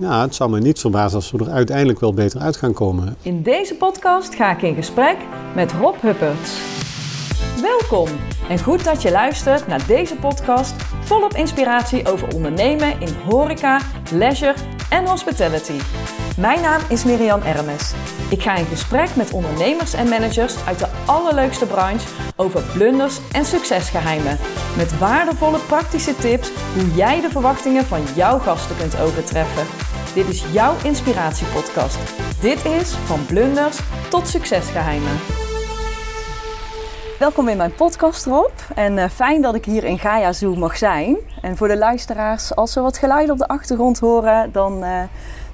[0.00, 3.16] Ja, het zou me niet verbazen als we er uiteindelijk wel beter uit gaan komen.
[3.22, 5.16] In deze podcast ga ik in gesprek
[5.54, 6.60] met Rob Hupperts.
[7.62, 8.08] Welkom
[8.48, 13.80] en goed dat je luistert naar deze podcast volop inspiratie over ondernemen in horeca,
[14.12, 14.54] leisure
[14.90, 15.78] en hospitality.
[16.36, 17.92] Mijn naam is Miriam Ermes.
[18.30, 23.44] Ik ga in gesprek met ondernemers en managers uit de allerleukste branche over blunders en
[23.44, 24.38] succesgeheimen.
[24.76, 29.87] Met waardevolle praktische tips hoe jij de verwachtingen van jouw gasten kunt overtreffen.
[30.14, 31.98] Dit is jouw inspiratiepodcast.
[32.40, 35.16] Dit is van blunders tot succesgeheimen.
[37.18, 38.50] Welkom in mijn podcast, Rob.
[38.74, 41.16] En uh, fijn dat ik hier in Gaia Zoo mag zijn.
[41.42, 45.02] En voor de luisteraars, als ze wat geluiden op de achtergrond horen, dan uh,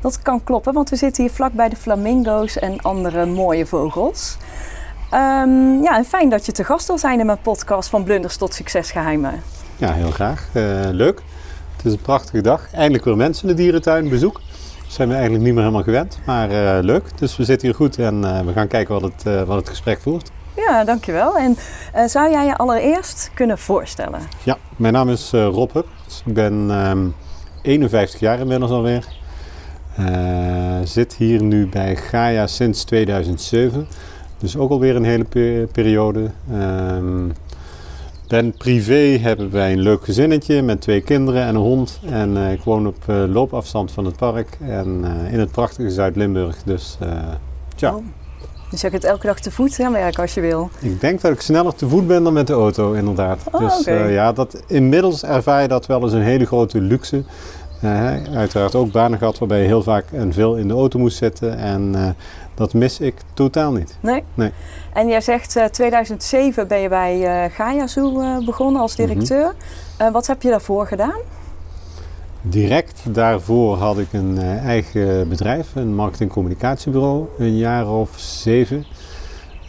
[0.01, 0.73] dat kan kloppen.
[0.73, 4.37] Want we zitten hier vlak bij de flamingo's en andere mooie vogels.
[5.13, 8.37] Um, ja, en fijn dat je te gast wil zijn in mijn podcast van blunders
[8.37, 9.43] tot succesgeheimen.
[9.77, 10.49] Ja, heel graag.
[10.53, 11.23] Uh, leuk.
[11.85, 12.73] Het is een prachtige dag.
[12.73, 14.35] Eindelijk weer mensen in de dierentuin bezoek.
[14.83, 16.49] Dat zijn we eigenlijk niet meer helemaal gewend, maar
[16.83, 17.19] leuk.
[17.19, 20.31] Dus we zitten hier goed en we gaan kijken wat het, wat het gesprek voert.
[20.57, 21.39] Ja, dankjewel.
[21.39, 21.57] En
[22.09, 24.21] zou jij je allereerst kunnen voorstellen?
[24.43, 25.89] Ja, mijn naam is Rob Hupp.
[26.25, 27.15] Ik ben um,
[27.63, 29.05] 51 jaar inmiddels alweer.
[30.85, 33.89] Zit hier nu bij Gaia sinds 2007.
[34.39, 36.31] Dus ook alweer een hele pe periode.
[36.53, 37.33] Um,
[38.29, 42.01] ben privé, hebben wij een leuk gezinnetje met twee kinderen en een hond.
[42.11, 46.63] En ik woon op loopafstand van het park en in het prachtige Zuid-Limburg.
[46.63, 46.99] Dus
[47.77, 47.95] tja.
[47.95, 48.05] Oh.
[48.71, 50.71] Dus je kunt elke dag te voet gaan werken als je wil?
[50.81, 53.43] Ik denk dat ik sneller te voet ben dan met de auto, inderdaad.
[53.53, 54.13] Oh, dus okay.
[54.13, 57.25] ja, dat, inmiddels ervaar je dat wel als een hele grote luxe.
[58.35, 61.57] Uiteraard ook banen gehad waarbij je heel vaak en veel in de auto moest zitten.
[61.59, 62.17] En
[62.55, 63.99] dat mis ik totaal niet.
[64.01, 64.23] Nee?
[64.35, 64.53] nee.
[64.93, 69.45] En jij zegt 2007 ben je bij Gaia Zoo begonnen als directeur.
[69.45, 69.55] Mm
[69.99, 70.13] -hmm.
[70.13, 71.21] wat heb je daarvoor gedaan?
[72.47, 78.85] Direct daarvoor had ik een uh, eigen bedrijf, een marketing-communicatiebureau, een jaar of zeven.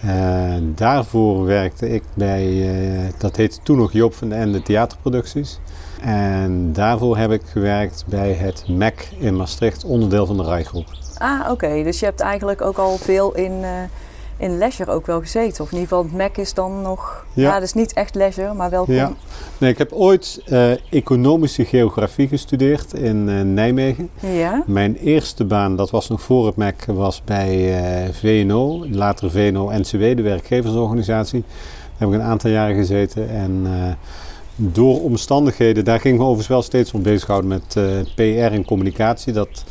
[0.05, 5.59] Uh, daarvoor werkte ik bij, uh, dat heette toen nog Joop van den Ende Theaterproducties.
[6.01, 10.87] En daarvoor heb ik gewerkt bij het MEC in Maastricht, onderdeel van de Rijgroep.
[11.17, 11.51] Ah, oké.
[11.51, 11.83] Okay.
[11.83, 13.63] Dus je hebt eigenlijk ook al veel in,
[14.37, 15.63] in leisure ook wel gezeten.
[15.63, 17.25] Of in ieder geval het MEC is dan nog...
[17.33, 18.85] Ja, ja dus niet echt leisure, maar wel...
[18.87, 19.11] Ja.
[19.57, 24.09] Nee, ik heb ooit uh, economische geografie gestudeerd in uh, Nijmegen.
[24.19, 24.63] Ja.
[24.65, 30.15] Mijn eerste baan, dat was nog voor het MEC, was bij uh, VNO, later VNO-NCW,
[30.15, 31.43] de werkgeversorganisatie.
[31.47, 33.67] Daar heb ik een aantal jaren gezeten en
[34.55, 37.77] door omstandigheden, daar ging ik me overigens wel steeds om bezighouden met
[38.15, 39.33] PR en communicatie.
[39.33, 39.63] Dat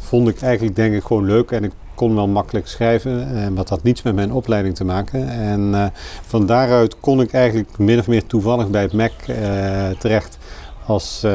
[0.00, 3.68] vond ik eigenlijk denk ik gewoon leuk en ik kon wel makkelijk schrijven, en wat
[3.68, 5.28] had niets met mijn opleiding te maken.
[5.28, 5.86] En uh,
[6.26, 9.36] van daaruit kon ik eigenlijk min of meer toevallig bij het MEC uh,
[9.98, 10.38] terecht
[10.86, 11.26] als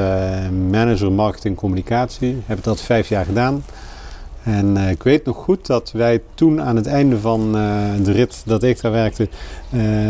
[0.70, 2.42] manager marketing communicatie.
[2.46, 3.64] Heb dat vijf jaar gedaan.
[4.46, 7.52] En ik weet nog goed dat wij toen aan het einde van
[8.04, 9.28] de rit dat ik daar werkte,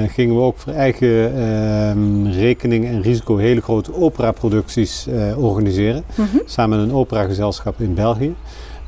[0.07, 5.07] gingen we ook voor eigen ehm, rekening en risico hele grote operaproducties
[5.37, 6.03] organiseren.
[6.15, 6.41] Mm -hmm.
[6.45, 8.35] Samen met een operagezelschap in België.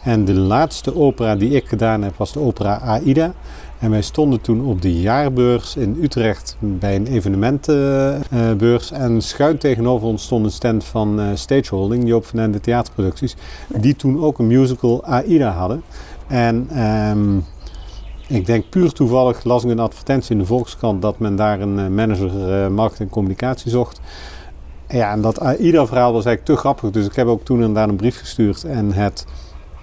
[0.04, 3.34] En de laatste opera die ik gedaan heb was de opera Aida.
[3.80, 8.92] En wij stonden toen op de jaarbeurs in Utrecht bij een evenementenbeurs.
[8.92, 13.36] En schuin tegenover ons stond een stand van uh, Stageholding, Joop van Ende Theaterproducties.
[13.76, 15.84] Die toen ook een musical Aida hadden.
[16.28, 17.46] En um,
[18.28, 21.78] ik denk puur toevallig las ik een advertentie in de Volkskrant dat men daar een
[21.78, 24.00] uh, manager uh, marketing en communicatie zocht.
[24.88, 26.90] Ja, en dat Aida-verhaal was eigenlijk te grappig.
[26.90, 29.26] Dus ik heb ook toen inderdaad een brief gestuurd en het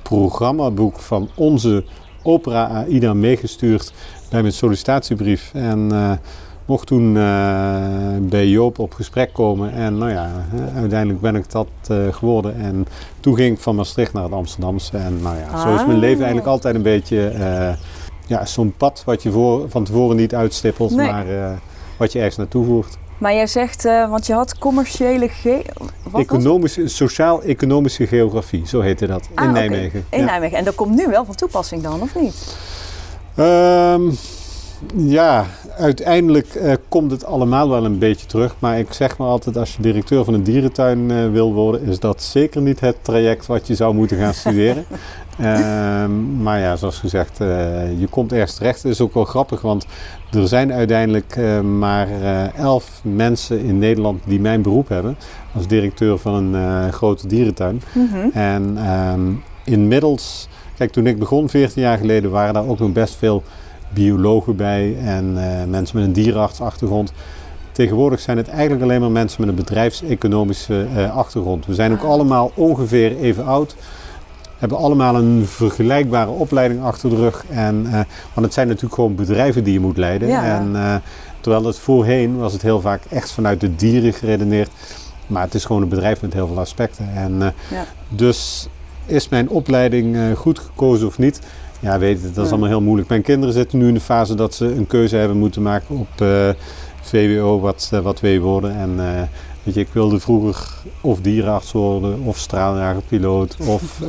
[0.03, 1.85] programmaboek van onze
[2.25, 3.93] opera AIDA meegestuurd
[4.31, 5.51] bij mijn sollicitatiebrief.
[5.55, 6.13] En uh,
[6.67, 7.85] mocht toen uh,
[8.21, 9.73] bij Joop op gesprek komen.
[9.73, 10.31] En nou ja,
[10.75, 12.57] uiteindelijk ben ik dat uh, geworden.
[12.57, 12.87] En
[13.21, 14.97] toen ging ik van Maastricht naar het Amsterdamse.
[14.97, 15.63] En nou ja, ah.
[15.63, 17.33] zo is mijn leven eigenlijk altijd een beetje
[18.27, 21.11] ja, zo'n pad wat je voor, van tevoren niet uitstippelt, nee.
[21.11, 21.27] maar
[21.97, 22.99] wat je ergens naartoe voert.
[23.19, 25.65] Maar jij zegt, uh, want je had commerciële ge
[26.15, 29.67] economische, sociaal-economische geografie, zo heette dat, ah, in okay.
[29.67, 30.05] Nijmegen.
[30.09, 30.25] In ja.
[30.25, 30.59] Nijmegen.
[30.59, 32.57] En dat komt nu wel van toepassing dan, of niet?
[33.39, 34.17] Um,
[34.95, 38.55] ja, uiteindelijk uh, komt het allemaal wel een beetje terug.
[38.59, 41.99] Maar ik zeg maar altijd, als je directeur van een dierentuin uh, wil worden, is
[41.99, 44.85] dat zeker niet het traject wat je zou moeten gaan studeren.
[45.41, 48.83] um, maar ja, zoals gezegd, uh, je komt ergens terecht.
[48.83, 49.87] Het is ook wel grappig, want
[50.31, 52.09] er zijn uiteindelijk maar
[52.57, 55.17] elf mensen in Nederland die mijn beroep hebben.
[55.55, 57.83] Als directeur van een grote dierentuin.
[57.93, 58.31] Mm -hmm.
[58.33, 63.15] En um, inmiddels, kijk toen ik begon 14 jaar geleden waren daar ook nog best
[63.15, 63.43] veel
[63.95, 64.97] biologen bij.
[65.05, 65.33] En
[65.71, 67.13] mensen met een dierenartsachtergrond.
[67.73, 71.67] Tegenwoordig zijn het eigenlijk alleen maar mensen met een bedrijfseconomische achtergrond.
[71.67, 73.77] We zijn ook allemaal ongeveer even oud.
[74.59, 77.45] hebben allemaal een vergelijkbare opleiding achter de rug.
[77.49, 77.83] En,
[78.35, 80.29] want het zijn natuurlijk gewoon bedrijven die je moet leiden.
[80.29, 80.59] Ja.
[80.59, 81.03] En,
[81.41, 84.71] terwijl het voorheen was het heel vaak echt vanuit de dieren geredeneerd.
[85.27, 87.09] Maar het is gewoon een bedrijf met heel veel aspecten.
[87.15, 87.39] En,
[87.71, 87.85] Ja.
[88.09, 88.69] Dus
[89.07, 91.41] is mijn opleiding goed gekozen of niet?
[91.85, 93.09] Ja, weet het, dat is allemaal heel moeilijk.
[93.09, 96.21] Mijn kinderen zitten nu in de fase dat ze een keuze hebben moeten maken op
[96.21, 96.49] eh,
[97.01, 98.77] VWO, wat, eh, wat wil worden.
[98.77, 99.23] En eh,
[99.63, 104.01] weet je, ik wilde vroeger of dierenarts worden, of straaljagerpiloot, of...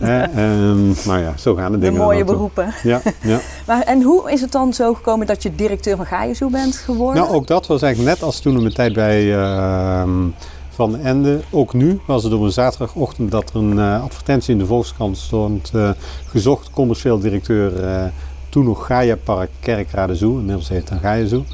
[0.00, 1.98] ehm, nou ja, zo gaan de De dingen.
[1.98, 2.74] dan mooie beroepen.
[2.82, 3.38] Ja, ja.
[3.66, 6.76] Maar, en hoe is het dan zo gekomen dat je directeur van Gaia Zoo bent
[6.76, 7.22] geworden?
[7.22, 10.28] Nou, ook dat was eigenlijk net als toen in mijn tijd bij ehm,
[10.74, 11.40] Van Ende.
[11.50, 15.16] Ook nu was het op een zaterdagochtend dat er een eh, advertentie in de Volkskrant
[15.16, 15.70] stond.
[15.74, 15.90] eh,
[16.26, 18.04] gezocht commercieel directeur, eh,
[18.48, 20.38] toen nog Gaia Park Kerkrade Zoo.
[20.38, 21.44] Inmiddels heet het dan Gaia Zoo.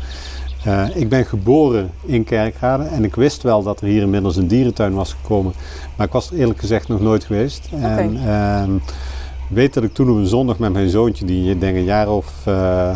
[0.95, 4.95] Ik ben geboren in Kerkrade en ik wist wel dat er hier inmiddels een dierentuin
[4.95, 5.53] was gekomen.
[5.97, 7.69] Maar ik was er eerlijk gezegd nog nooit geweest.
[7.81, 8.71] En ehm,
[9.49, 12.33] weet dat ik toen op een zondag met mijn zoontje, die denk een jaar of,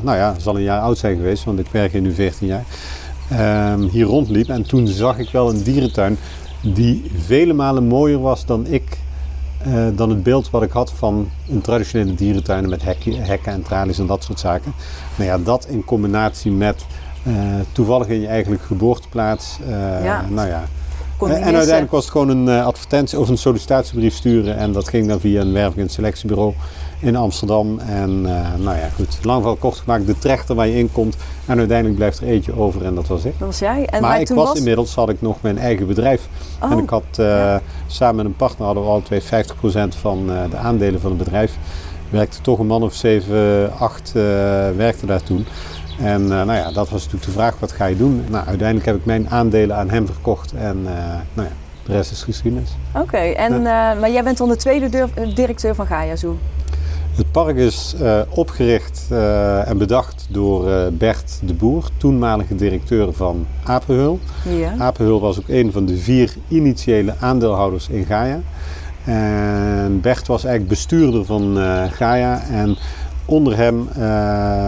[0.03, 2.65] nou ja, zal een jaar oud zijn geweest, want ik werk hier nu 14 jaar,
[3.31, 4.49] ehm, hier rondliep.
[4.49, 6.19] En toen zag ik wel een dierentuin
[6.61, 8.99] die vele malen mooier was dan ik,
[9.65, 13.63] eh, dan het beeld wat ik had van een traditionele dierentuin met hekje- hekken en
[13.63, 14.73] tralies en dat soort zaken.
[15.17, 16.85] Nou ja, dat in combinatie met
[17.23, 17.33] eh,
[17.73, 19.59] toevallig in je eigenlijk geboorteplaats.
[19.69, 20.25] eh, Ja.
[20.31, 20.65] Nou ja.
[21.21, 24.57] En uiteindelijk was het gewoon een advertentie of een sollicitatiebrief sturen.
[24.57, 26.55] En dat ging dan via een werving- en selectiebureau
[27.03, 27.79] in Amsterdam.
[27.79, 29.19] En eh, nou ja, goed.
[29.23, 31.17] Lang verhaal kort gemaakt, de trechter waar je in komt.
[31.47, 33.39] En uiteindelijk blijft er eentje over en dat was ik.
[33.39, 33.87] Dat was jij.
[33.87, 36.29] En maar ik toen was, inmiddels had ik nog mijn eigen bedrijf.
[36.63, 37.61] Oh, En ik had eh, ja.
[37.87, 39.25] samen met een partner hadden we alle twee 50%
[39.89, 41.57] van eh, de aandelen van het bedrijf.
[42.11, 44.23] Werkte toch een man of 7, 8 eh
[44.77, 45.47] werkte daar toen.
[46.01, 48.25] En nou ja, dat was natuurlijk de vraag, wat ga je doen?
[48.29, 50.83] Nou, uiteindelijk heb ik mijn aandelen aan hem verkocht en
[51.33, 51.55] nou ja,
[51.87, 52.71] de rest is geschiedenis.
[52.95, 56.39] Oké, en, maar jij bent dan de tweede directeur van Gaia Zoo.
[57.13, 63.13] Het park is eh, opgericht eh, en bedacht door eh, Bert de Boer, toenmalige directeur
[63.13, 64.19] van Apenhul.
[64.49, 64.75] Ja.
[64.79, 68.41] Apenhul was ook een van de vier initiële aandeelhouders in Gaia.
[69.05, 71.57] En Bert was eigenlijk bestuurder van
[71.91, 72.43] Gaia.
[72.51, 72.77] En
[73.25, 73.89] onder hem,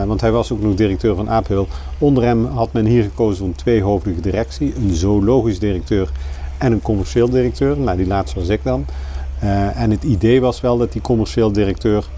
[0.06, 1.68] want hij was ook nog directeur van Apenhul,
[1.98, 4.74] onder hem had men hier gekozen voor een tweehoofdige directie.
[4.76, 6.10] Een zoologisch directeur
[6.58, 7.78] en een commercieel directeur.
[7.78, 8.84] Nou, die laatste was ik dan.
[9.74, 12.08] En het idee was wel dat die commercieel directeur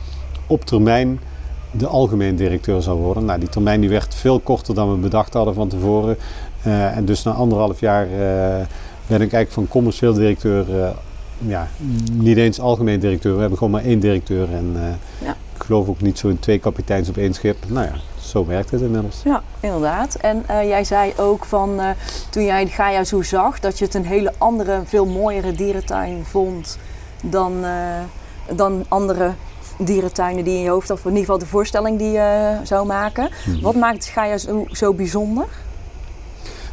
[0.47, 1.21] op termijn
[1.71, 3.25] de algemeen directeur zou worden.
[3.25, 6.17] Nou, die termijn die werd veel korter dan we bedacht hadden van tevoren.
[6.63, 8.67] Eh, en dus na anderhalf jaar eh,
[9.07, 10.91] ben ik eigenlijk van commercieel directeur, eh,
[11.39, 11.69] ja,
[12.13, 13.35] niet eens algemeen directeur.
[13.35, 14.53] We hebben gewoon maar één directeur.
[14.55, 15.37] En eh, Ja.
[15.57, 17.57] ik geloof ook niet zo in twee kapiteins op één schip.
[17.67, 19.21] Nou ja, zo werkt het inmiddels.
[19.25, 20.15] Ja, inderdaad.
[20.15, 21.89] En eh, jij zei ook van eh,
[22.31, 26.25] toen jij de Gaia Zoo zag, dat je het een hele andere, veel mooiere dierentuin
[26.25, 26.79] vond
[27.23, 29.33] dan, eh, dan andere
[29.78, 30.90] dierentuinen die in je hoofd.
[30.90, 33.28] Of in ieder geval de voorstelling die je zou maken.
[33.46, 33.61] Mhm.
[33.61, 35.46] Wat maakt Gaia Zoo zo bijzonder?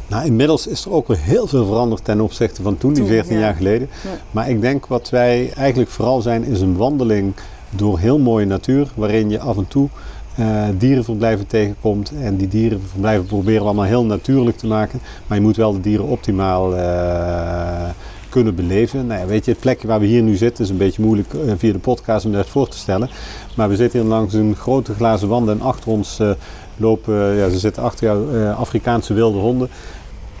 [0.06, 3.12] Nou, inmiddels is er ook weer heel veel veranderd ten opzichte van toen, die Toen,
[3.12, 3.40] 14 ja.
[3.40, 3.88] jaar geleden.
[4.02, 4.10] Ja.
[4.30, 7.34] Maar ik denk wat wij eigenlijk vooral zijn, is een wandeling
[7.70, 9.88] door heel mooie natuur, waarin je af en toe
[10.34, 12.12] eh, dierenverblijven tegenkomt.
[12.20, 15.00] En die dierenverblijven proberen we allemaal heel natuurlijk te maken.
[15.26, 17.88] Maar je moet wel de dieren optimaal eh,
[18.34, 19.06] kunnen beleven.
[19.06, 21.34] Nou ja, weet je, het plekje waar we hier nu zitten is een beetje moeilijk
[21.34, 23.10] eh, via de podcast om dat voor te stellen.
[23.56, 26.30] Maar we zitten hier langs een grote glazen wand en achter ons eh,
[26.76, 29.68] lopen, ja, ze zitten achter jou, eh, Afrikaanse wilde honden.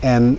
[0.00, 0.38] En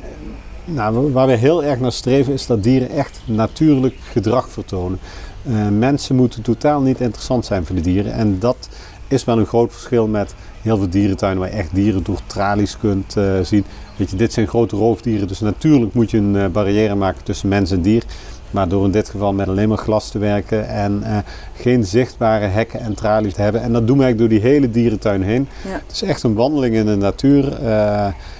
[0.65, 4.99] nou, waar we heel erg naar streven is dat dieren echt natuurlijk gedrag vertonen.
[5.43, 8.13] Eh, mensen moeten totaal niet interessant zijn voor de dieren.
[8.13, 8.69] En dat
[9.07, 12.77] is wel een groot verschil met heel veel dierentuinen waar je echt dieren door tralies
[12.77, 13.65] kunt eh, zien.
[13.97, 17.49] Weet je, dit zijn grote roofdieren, dus natuurlijk moet je een eh, barrière maken tussen
[17.49, 18.03] mens en dier.
[18.51, 21.17] Maar door in dit geval met alleen maar glas te werken en eh,
[21.55, 23.61] geen zichtbare hekken en tralies te hebben.
[23.61, 25.47] En dat doen we eigenlijk door die hele dierentuin heen.
[25.63, 25.71] Ja.
[25.71, 27.63] Het is echt een wandeling in de natuur.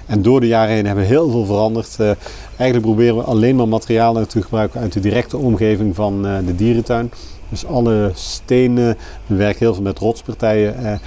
[0.05, 1.99] en door de jaren heen hebben we heel veel veranderd.
[2.57, 7.11] Eigenlijk proberen we alleen maar materialen te gebruiken uit de directe omgeving van de dierentuin.
[7.55, 10.77] Dus alle stenen, we werken heel veel met rotspartijen.
[10.77, 10.99] eh, eh,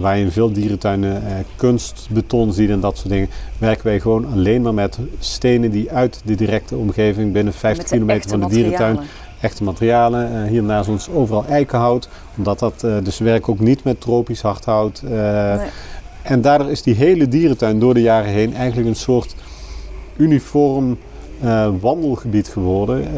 [0.00, 4.26] waar je in veel dierentuinen eh, kunstbeton ziet en dat soort dingen, werken wij gewoon
[4.32, 8.40] alleen maar met stenen die uit de directe omgeving binnen 50 Met de kilometer van
[8.40, 8.98] de dierentuin
[9.40, 10.46] echte materialen.
[10.46, 12.08] Hier naast ons overal eikenhout.
[12.36, 15.02] Omdat dat, dus we werken ook niet met tropisch hardhout.
[15.02, 15.58] Nee.
[16.22, 19.34] En daardoor is die hele dierentuin door de jaren heen eigenlijk een soort
[20.16, 20.98] uniform
[21.42, 23.06] eh, wandelgebied geworden.
[23.06, 23.12] eh,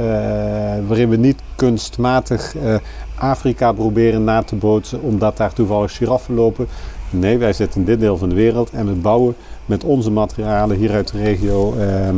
[0.86, 2.74] waarin we niet kunstmatig eh,
[3.14, 6.66] Afrika proberen na te bootsen omdat daar toevallig giraffen lopen.
[7.10, 9.34] Nee, wij zitten in dit deel van de wereld en we bouwen
[9.66, 12.16] met onze materialen hier uit de regio ehm,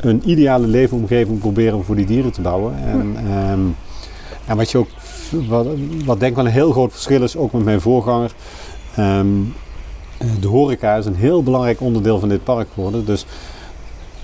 [0.00, 2.74] een ideale leefomgeving proberen voor die dieren te bouwen.
[2.84, 3.60] En, ehm,
[4.46, 4.88] En wat, je ook,
[5.48, 5.66] wat,
[6.04, 8.32] wat denk ik wel een heel groot verschil is, ook met mijn voorganger.
[8.96, 9.26] Ehm,
[10.40, 13.04] de horeca is een heel belangrijk onderdeel van dit park geworden.
[13.04, 13.26] Dus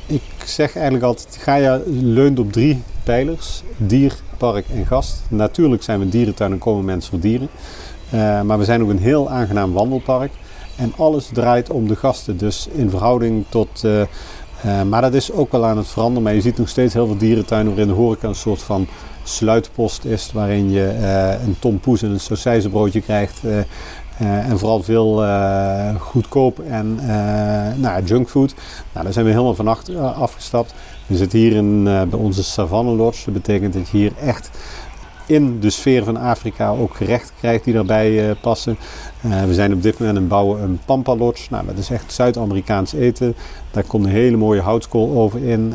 [0.07, 3.63] ik zeg eigenlijk altijd, Gaia leunt op drie pijlers.
[3.77, 5.23] Dier, park en gast.
[5.29, 7.49] Natuurlijk zijn we een dierentuin en komen mensen voor dieren.
[8.15, 10.33] Uh, maar we zijn ook een heel aangenaam wandelpark.
[10.77, 12.37] En alles draait om de gasten.
[12.37, 13.83] Dus in verhouding tot...
[13.85, 16.23] Uh, uh, maar dat is ook wel aan het veranderen.
[16.23, 18.87] Maar je ziet nog steeds heel veel dierentuinen waarin de horeca een soort van
[19.23, 20.31] sluitpost is.
[20.33, 20.95] Waarin je
[21.45, 23.41] een tompoes en een sausijzenbroodje krijgt.
[23.45, 23.59] Uh,
[24.19, 27.07] en vooral veel uh, goedkoop en uh,
[27.77, 28.55] nou, junkfood.
[28.93, 29.69] Nou, daar zijn we helemaal van
[30.15, 30.75] afgestapt.
[31.07, 33.25] We zitten hier in, bij onze Savanne Lodge.
[33.25, 34.51] Dat betekent dat je hier echt
[35.27, 38.79] in de sfeer van Afrika ook gerechten krijgt die daarbij passen.
[39.47, 41.47] We zijn op dit moment aan het bouwen een Pampa Lodge.
[41.51, 43.35] Nou, dat is echt Zuid-Amerikaans eten.
[43.71, 45.73] Daar komt een hele mooie houtskool over in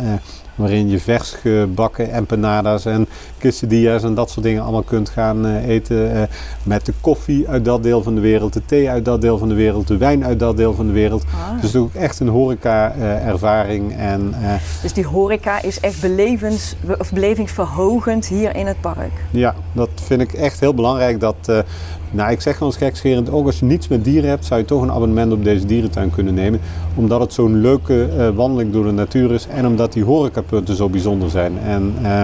[0.59, 5.67] waarin je vers gebakken empanadas en quesadillas en dat soort dingen allemaal kunt gaan uh,
[5.67, 6.15] eten.
[6.15, 6.21] Uh,
[6.63, 9.47] met de koffie uit dat deel van de wereld, de thee uit dat deel van
[9.47, 11.23] de wereld, de wijn uit dat deel van de wereld.
[11.23, 11.61] Ah.
[11.61, 13.91] Dus ook echt een horeca-ervaring.
[13.91, 14.33] Uh, en,
[14.81, 19.11] dus die horeca is echt belevens, of belevingsverhogend hier in het park?
[19.31, 21.19] Ja, dat vind ik echt heel belangrijk.
[21.19, 21.63] Dat
[22.11, 24.65] nou, ik zeg wel eens gekscherend, ook als je niets met dieren hebt, zou je
[24.65, 26.59] toch een abonnement op deze dierentuin kunnen nemen.
[26.95, 30.89] Omdat het zo'n leuke uh, wandeling door de natuur is en omdat die horecapunten zo
[30.89, 31.59] bijzonder zijn.
[31.59, 32.23] En uh,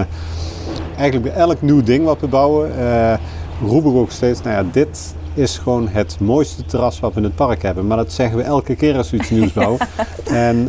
[0.96, 3.14] eigenlijk bij elk nieuw ding wat we bouwen, uh,
[3.62, 7.24] roep ik ook steeds, nou ja, dit is gewoon het mooiste terras wat we in
[7.24, 7.86] het park hebben.
[7.86, 9.80] Maar dat zeggen we elke keer als we iets nieuws bouwen.
[10.24, 10.64] en,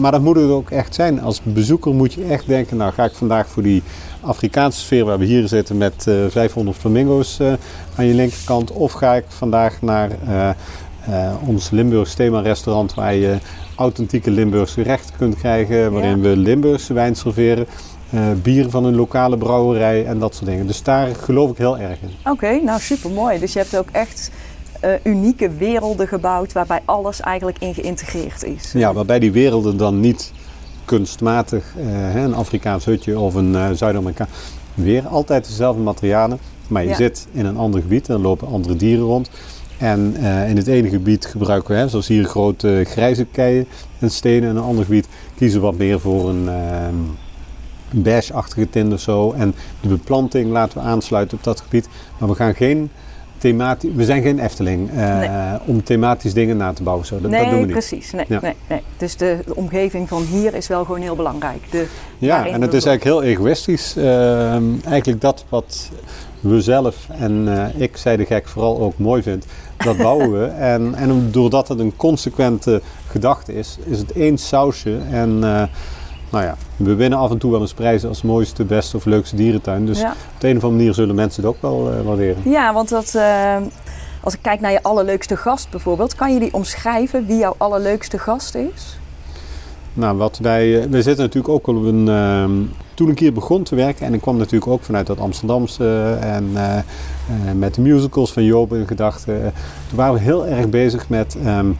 [0.00, 1.20] maar dat moet het ook echt zijn.
[1.20, 3.82] Als bezoeker moet je echt denken, nou ga ik vandaag voor die
[4.26, 7.52] Afrikaanse sfeer waar we hier zitten met uh, 500 flamingo's uh,
[7.94, 8.70] aan je linkerkant.
[8.70, 13.36] Of ga ik vandaag naar uh, ons Limburgs thema restaurant waar je
[13.76, 15.92] authentieke Limburgse gerechten kunt krijgen.
[15.92, 17.66] Waarin we Limburgse wijn serveren.
[18.42, 20.66] bier van een lokale brouwerij en dat soort dingen.
[20.66, 22.32] Dus daar geloof ik heel erg in.
[22.32, 23.38] Oké, nou super mooi.
[23.38, 24.30] Dus je hebt ook echt
[24.84, 28.72] uh, unieke werelden gebouwd waarbij alles eigenlijk in geïntegreerd is.
[28.72, 30.32] Ja, waarbij die werelden dan niet
[30.86, 34.28] kunstmatig, uh, een Afrikaans hutje of een uh, Zuid-Amerikaan.
[34.74, 36.38] Weer altijd dezelfde materialen,
[36.68, 39.30] maar je zit in een ander gebied en er lopen andere dieren rond.
[39.78, 43.66] En uh, in het ene gebied gebruiken we, hè, zoals hier, grote grijze keien
[43.98, 44.50] en stenen.
[44.50, 46.48] In een ander gebied kiezen we wat meer voor een
[47.90, 49.32] beige-achtige tint of zo.
[49.32, 51.88] En de beplanting laten we aansluiten op dat gebied.
[52.18, 52.90] Maar we gaan geen
[53.38, 53.90] thematisch.
[53.94, 57.06] We zijn geen Efteling uh, om thematisch dingen na te bouwen.
[57.06, 57.20] Zo.
[57.20, 57.74] Dat, nee, dat doen we niet.
[57.74, 58.12] precies.
[58.12, 58.82] Nee, nee, nee.
[58.96, 61.70] Dus de, de, omgeving van hier is wel gewoon heel belangrijk.
[61.70, 61.86] De,
[62.18, 63.96] ja, en het is eigenlijk heel egoïstisch.
[63.96, 65.90] Uh, eigenlijk dat wat
[66.40, 70.44] we zelf en uh, ik, zei de gek, vooral ook mooi vindt, dat bouwen we.
[70.76, 74.98] En, en doordat het een consequente gedachte is, is het één sausje.
[75.10, 75.42] En
[76.30, 79.36] nou ja, we winnen af en toe wel eens prijzen als mooiste, beste of leukste
[79.36, 79.86] dierentuin.
[79.86, 82.50] Dus op de een of andere manier zullen mensen het ook wel uh, waarderen.
[82.50, 83.56] Ja, want dat, uh,
[84.20, 88.18] als ik kijk naar je allerleukste gast bijvoorbeeld, kan je die omschrijven wie jouw allerleukste
[88.18, 88.98] gast is?
[89.92, 92.08] Nou, wat wij, uh, wij zitten natuurlijk ook al op een.
[92.08, 92.50] Ehm,
[92.94, 96.52] toen een keer begon te werken, en ik kwam natuurlijk ook vanuit dat Amsterdamse en
[97.58, 99.52] met de musicals van Joop in gedachten.
[99.88, 101.36] toen waren we heel erg bezig met.
[101.46, 101.76] Um,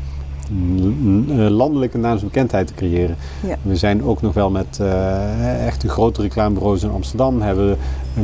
[1.49, 3.17] landelijke naamsbekendheid te creëren.
[3.47, 3.57] Ja.
[3.63, 7.43] We zijn ook nog wel met uh, echt de grote reclamebureaus in Amsterdam.
[7.43, 7.77] Hebben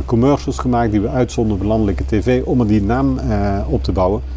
[0.05, 3.91] commercials gemaakt die we uitzonden op landelijke tv om er die naam uh, op te
[3.91, 4.21] bouwen.
[4.21, 4.29] En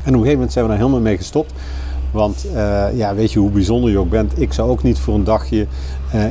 [0.00, 1.52] op een gegeven moment zijn we daar helemaal mee gestopt.
[2.14, 2.46] Want
[2.94, 4.40] ja, weet je hoe bijzonder je ook bent.
[4.40, 5.66] Ik zou ook niet voor een dagje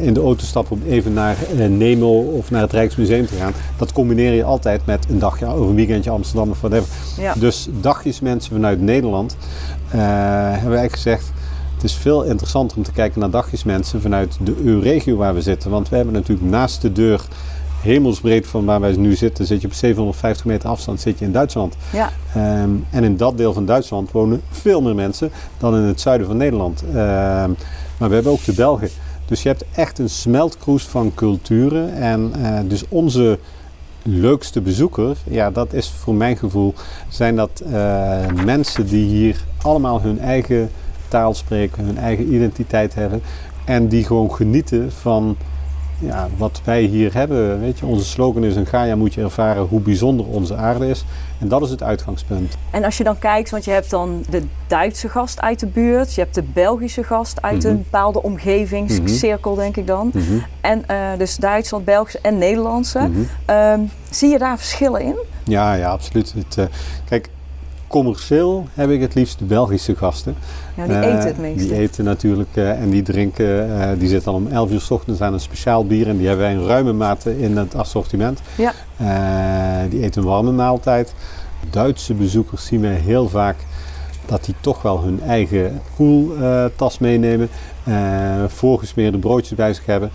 [0.01, 1.37] in de auto stappen om even naar
[1.69, 3.53] Nemo of naar het Rijksmuseum te gaan.
[3.77, 6.87] Dat combineer je altijd met een dagje of een weekendje Amsterdam of whatever.
[7.17, 7.33] Ja.
[7.33, 9.35] Dus dagjes mensen vanuit Nederland
[9.87, 11.31] hebben eigenlijk gezegd,
[11.73, 15.71] het is veel interessanter om te kijken naar dagjesmensen vanuit de EU-regio waar we zitten.
[15.71, 17.25] Want we hebben natuurlijk naast de deur,
[17.83, 21.31] hemelsbreed van waar wij nu zitten, zit je op 750 meter afstand zit je in
[21.31, 21.75] Duitsland.
[21.91, 22.11] Ja.
[22.63, 26.27] Um, en in dat deel van Duitsland wonen veel meer mensen dan in het zuiden
[26.27, 26.83] van Nederland.
[26.83, 26.95] Um,
[27.97, 28.89] maar we hebben ook de Belgen.
[29.25, 31.93] Dus je hebt echt een smeltkroes van culturen.
[31.93, 33.39] En uh, dus onze
[34.03, 36.73] leukste bezoeker, ja, dat is voor mijn gevoel,
[37.09, 40.69] zijn dat uh, mensen die hier allemaal hun eigen
[41.07, 43.21] taal spreken, hun eigen identiteit hebben
[43.65, 45.37] en die gewoon genieten van
[46.05, 47.59] ja, wat wij hier hebben.
[47.59, 51.05] Weet je, onze slogan is: een Gaia moet je ervaren hoe bijzonder onze aarde is.
[51.39, 52.57] En dat is het uitgangspunt.
[52.71, 56.13] En als je dan kijkt, want je hebt dan de Duitse gast uit de buurt,
[56.13, 57.69] je hebt de Belgische gast uit mm -hmm.
[57.69, 59.65] een bepaalde omgevingscirkel, mm -hmm.
[59.65, 60.11] denk ik dan.
[60.13, 60.43] Mm -hmm.
[60.61, 62.99] En uh, dus Duitsland, Belgische en Nederlandse.
[62.99, 65.15] Um, zie je daar verschillen in?
[65.43, 66.33] Ja, ja absoluut.
[66.33, 66.65] Het, uh,
[67.05, 67.29] kijk,
[67.93, 70.35] commercieel heb ik het liefst de Belgische gasten.
[70.77, 71.63] Ja, die eten het meeste.
[71.63, 74.91] Die eten natuurlijk uh, en die drinken, uh, die zitten al om 11 uur s
[74.91, 78.39] ochtends aan een speciaal bier en die hebben wij in ruime mate in het assortiment.
[78.55, 78.73] Ja.
[79.89, 81.13] die eten een warme maaltijd.
[81.69, 83.55] Duitse bezoekers zien wij heel vaak
[84.25, 87.49] dat die toch wel hun eigen koeltas meenemen,
[88.47, 90.11] voorgesmeerde broodjes bij zich hebben.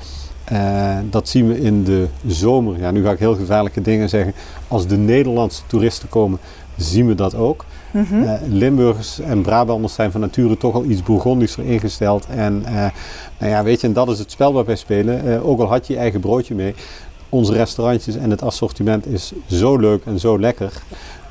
[0.53, 2.79] Uh, dat zien we in de zomer.
[2.79, 4.35] Ja, nu ga ik heel gevaarlijke dingen zeggen.
[4.69, 6.39] Als de Nederlandse toeristen komen,
[6.79, 7.65] zien we dat ook.
[7.91, 8.23] Mm -hmm.
[8.23, 12.27] uh, Limburgers en Brabanders zijn van nature toch al iets Bourgondischer ingesteld.
[12.27, 12.73] En uh,
[13.39, 15.43] nou ja, weet je, en dat is het spel waar wij spelen.
[15.43, 16.75] ook al had je je eigen broodje mee.
[17.29, 20.73] Onze restaurantjes en het assortiment is zo leuk en zo lekker.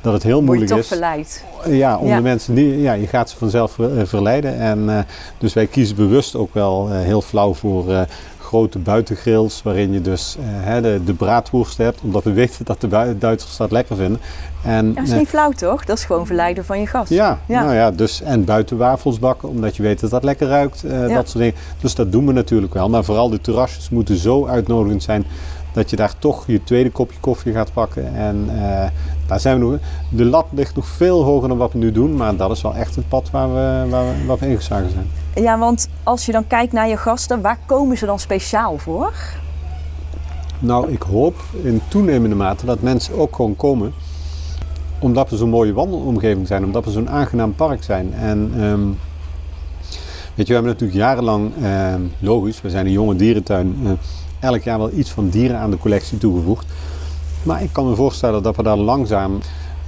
[0.01, 0.87] Dat het heel moeilijk is.
[0.87, 1.43] verleid?
[1.67, 4.59] Ja, om de mensen die, ja, je gaat ze vanzelf verleiden.
[4.59, 5.05] En
[5.37, 8.07] dus wij kiezen bewust ook wel heel flauw voor
[8.47, 10.37] grote buitengrills waarin je dus
[10.67, 14.19] uh, de, de hebt, omdat we weten dat de Duitsers dat lekker vinden.
[14.63, 15.85] En, dat is niet flauw toch?
[15.85, 17.09] Dat is gewoon verleiden van je gast.
[17.09, 17.63] Ja, ja.
[17.63, 21.07] Nou ja dus, en buiten wafels bakken, omdat je weet dat dat lekker ruikt, ja.
[21.07, 21.59] dat soort dingen.
[21.81, 25.25] Dus dat doen we natuurlijk wel, maar vooral de terrasjes moeten zo uitnodigend zijn
[25.77, 28.15] dat je daar toch je tweede kopje koffie gaat pakken.
[28.15, 28.85] En uh,
[29.27, 29.79] daar zijn we nog,
[30.09, 32.75] de lat ligt nog veel hoger dan wat we nu doen, maar dat is wel
[32.75, 35.07] echt het pad waar we, waar we, waar we ingeslagen zijn.
[35.45, 39.13] Ja, want als je dan kijkt naar je gasten, waar komen ze dan speciaal voor?
[40.59, 43.93] Nou, ik hoop in toenemende mate dat mensen ook gewoon komen
[44.99, 48.13] omdat we zo'n mooie wandelomgeving zijn, omdat we zo'n aangenaam park zijn.
[48.13, 48.97] En um,
[50.35, 53.91] weet je, we hebben natuurlijk jarenlang, uh, logisch, we zijn een jonge dierentuin, uh,
[54.39, 56.65] elk jaar wel iets van dieren aan de collectie toegevoegd.
[57.43, 59.39] Maar ik kan me voorstellen dat we daar langzaam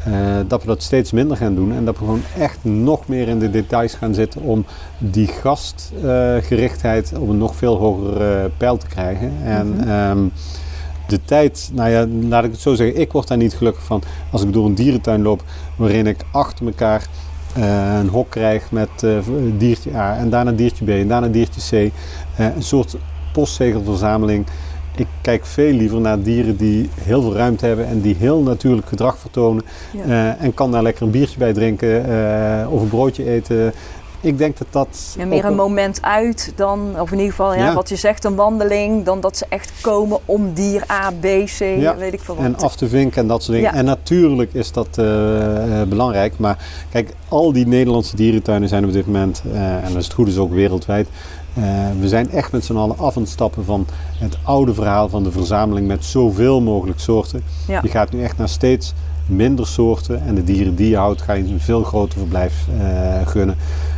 [0.08, 0.14] uh,
[0.48, 3.40] dat we dat steeds minder gaan doen en dat we gewoon echt nog meer in
[3.40, 4.66] de details gaan zitten om
[4.98, 9.34] die gastgerichtheid uh, op een nog veel hoger uh, pijl te krijgen.
[9.44, 10.10] En mm -hmm.
[10.10, 10.32] um,
[11.08, 14.02] de tijd, nou ja, laat ik het zo zeggen, ik word daar niet gelukkig van
[14.32, 15.44] als ik door een dierentuin loop
[15.76, 17.08] waarin ik achter elkaar
[18.00, 18.90] een hok krijg met
[19.58, 21.92] diertje A en daarna diertje B en daarna diertje C.
[22.38, 22.98] een soort
[23.34, 24.46] postzegelverzameling
[25.00, 28.88] ik kijk veel liever naar dieren die heel veel ruimte hebben en die heel natuurlijk
[28.88, 29.64] gedrag vertonen.
[29.94, 30.06] Ja.
[30.06, 33.74] Uh, en kan daar lekker een biertje bij drinken uh, of een broodje eten.
[34.22, 35.16] Ik denk dat dat.
[35.18, 37.74] Ja, meer een moment uit dan, of in ieder geval, ja, ja.
[37.74, 41.60] wat je zegt, een wandeling, dan dat ze echt komen om dier A, B, C,
[41.60, 41.96] ja.
[41.96, 42.46] weet ik veel wat.
[42.46, 43.74] En af te vinken en dat soort dingen.
[43.74, 45.06] En natuurlijk is dat uh,
[45.88, 46.34] belangrijk.
[46.38, 46.58] Maar
[46.92, 50.52] kijk, al die Nederlandse dierentuinen zijn op dit moment, en als het goed is ook
[50.52, 51.08] wereldwijd,
[52.00, 53.86] we zijn echt met z'n allen af aan het stappen van
[54.18, 57.42] het oude verhaal van de verzameling met zoveel mogelijk soorten.
[57.68, 57.80] Ja.
[57.84, 58.94] Je gaat nu echt naar steeds
[59.26, 63.28] minder soorten en de dieren die je houdt ga je een veel groter verblijf uh,
[63.28, 63.56] gunnen.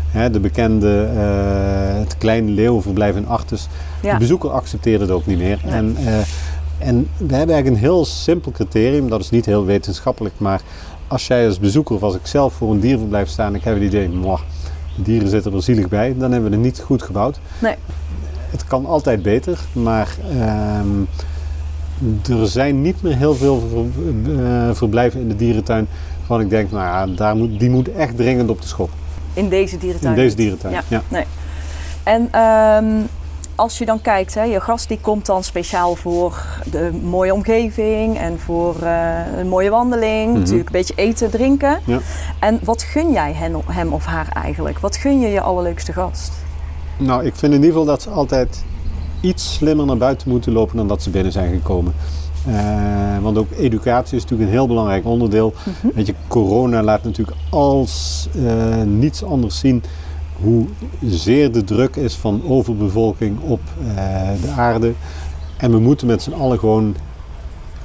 [0.09, 3.67] Hè, de bekende, uh, het kleine leeuwenverblijf in Artes,
[4.01, 4.13] Ja.
[4.13, 5.59] de bezoeker accepteert het ook niet meer.
[5.63, 5.73] Nee.
[5.73, 5.95] En,
[6.77, 10.61] en we hebben eigenlijk een heel simpel criterium, dat is niet heel wetenschappelijk, maar
[11.07, 13.73] als jij als bezoeker of als ik zelf voor een dierverblijf sta en ik heb
[13.73, 14.39] het idee, mwah,
[14.95, 17.39] dieren zitten er zielig bij, dan hebben we het niet goed gebouwd.
[17.59, 17.75] Nee.
[18.49, 20.15] Het kan altijd beter, maar
[20.79, 21.07] um,
[22.29, 23.85] er zijn niet meer heel veel ver,
[24.33, 28.17] uh, verblijven in de dierentuin waarvan ik denk, nou ja, daar moet, die moet echt
[28.17, 28.89] dringend op de schop.
[29.33, 30.13] In deze dierentuin?
[30.13, 30.83] In deze dierentuin, ja.
[30.87, 31.01] ja.
[31.07, 31.25] Nee.
[32.03, 33.07] En um,
[33.55, 38.17] als je dan kijkt, hè, je gast die komt dan speciaal voor de mooie omgeving
[38.17, 40.27] en voor uh, een mooie wandeling.
[40.27, 40.39] Mm -hmm.
[40.39, 41.79] Natuurlijk een beetje eten, drinken.
[41.85, 41.99] Ja.
[42.39, 44.79] En wat gun jij hen, hem of haar eigenlijk?
[44.79, 46.31] Wat gun je je allerleukste gast?
[46.97, 48.63] Nou, ik vind in ieder geval dat ze altijd
[49.21, 51.93] iets slimmer naar buiten moeten lopen dan dat ze binnen zijn gekomen.
[52.47, 55.53] Uh, want ook educatie is natuurlijk een heel belangrijk onderdeel.
[55.65, 55.91] Mm -hmm.
[55.95, 59.83] Weet je, corona laat natuurlijk als uh, niets anders zien
[60.41, 60.65] hoe
[61.05, 63.95] zeer de druk is van overbevolking op uh,
[64.41, 64.93] de aarde.
[65.57, 66.95] En we moeten met z'n allen gewoon,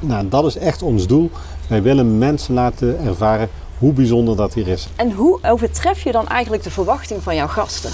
[0.01, 1.31] nou dat is echt ons doel.
[1.69, 4.88] Wij willen mensen laten ervaren hoe bijzonder dat hier is.
[4.97, 7.90] En hoe overtref je dan eigenlijk de verwachting van jouw gasten?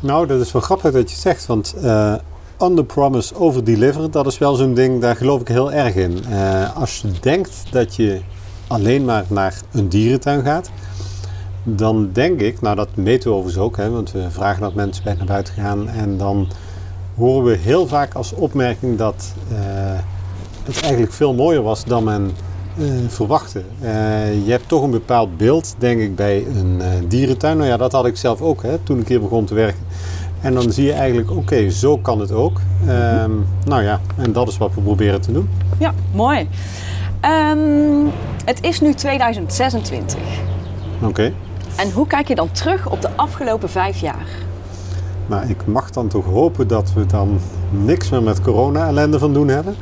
[0.00, 2.14] Nou, dat is wel grappig dat je zegt, want uh,
[2.62, 6.24] under promise, over deliver, dat is wel zo'n ding, daar geloof ik heel erg in.
[6.28, 8.20] Uh, als je denkt dat je
[8.66, 10.70] alleen maar naar een dierentuin gaat,
[11.64, 15.04] dan denk ik, nou dat meten we overigens ook, hè, want we vragen dat mensen
[15.04, 16.48] bij naar buiten gaan en dan
[17.16, 19.58] horen we heel vaak als opmerking dat uh,
[20.64, 22.30] het eigenlijk veel mooier was dan men
[22.78, 23.62] uh, verwachtte.
[23.82, 27.56] Uh, je hebt toch een bepaald beeld, denk ik, bij een dierentuin.
[27.56, 29.82] Nou ja, dat had ik zelf ook hè, toen ik hier begon te werken.
[30.40, 32.60] En dan zie je eigenlijk, oké, okay, zo kan het ook.
[32.88, 35.48] Um, nou ja, en dat is wat we proberen te doen.
[35.78, 36.48] Ja, mooi.
[37.50, 38.10] Um,
[38.44, 40.18] het is nu 2026.
[40.96, 41.08] Oké.
[41.08, 41.32] Okay.
[41.76, 44.26] En hoe kijk je dan terug op de afgelopen vijf jaar?
[45.26, 49.48] Nou, ik mag dan toch hopen dat we dan niks meer met corona-ellende van doen
[49.48, 49.74] hebben.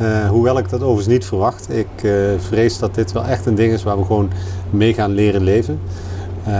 [0.00, 1.70] Uh, hoewel ik dat overigens niet verwacht.
[1.70, 4.30] Ik uh, vrees dat dit wel echt een ding is waar we gewoon
[4.70, 5.80] mee gaan leren leven.
[6.48, 6.54] Uh,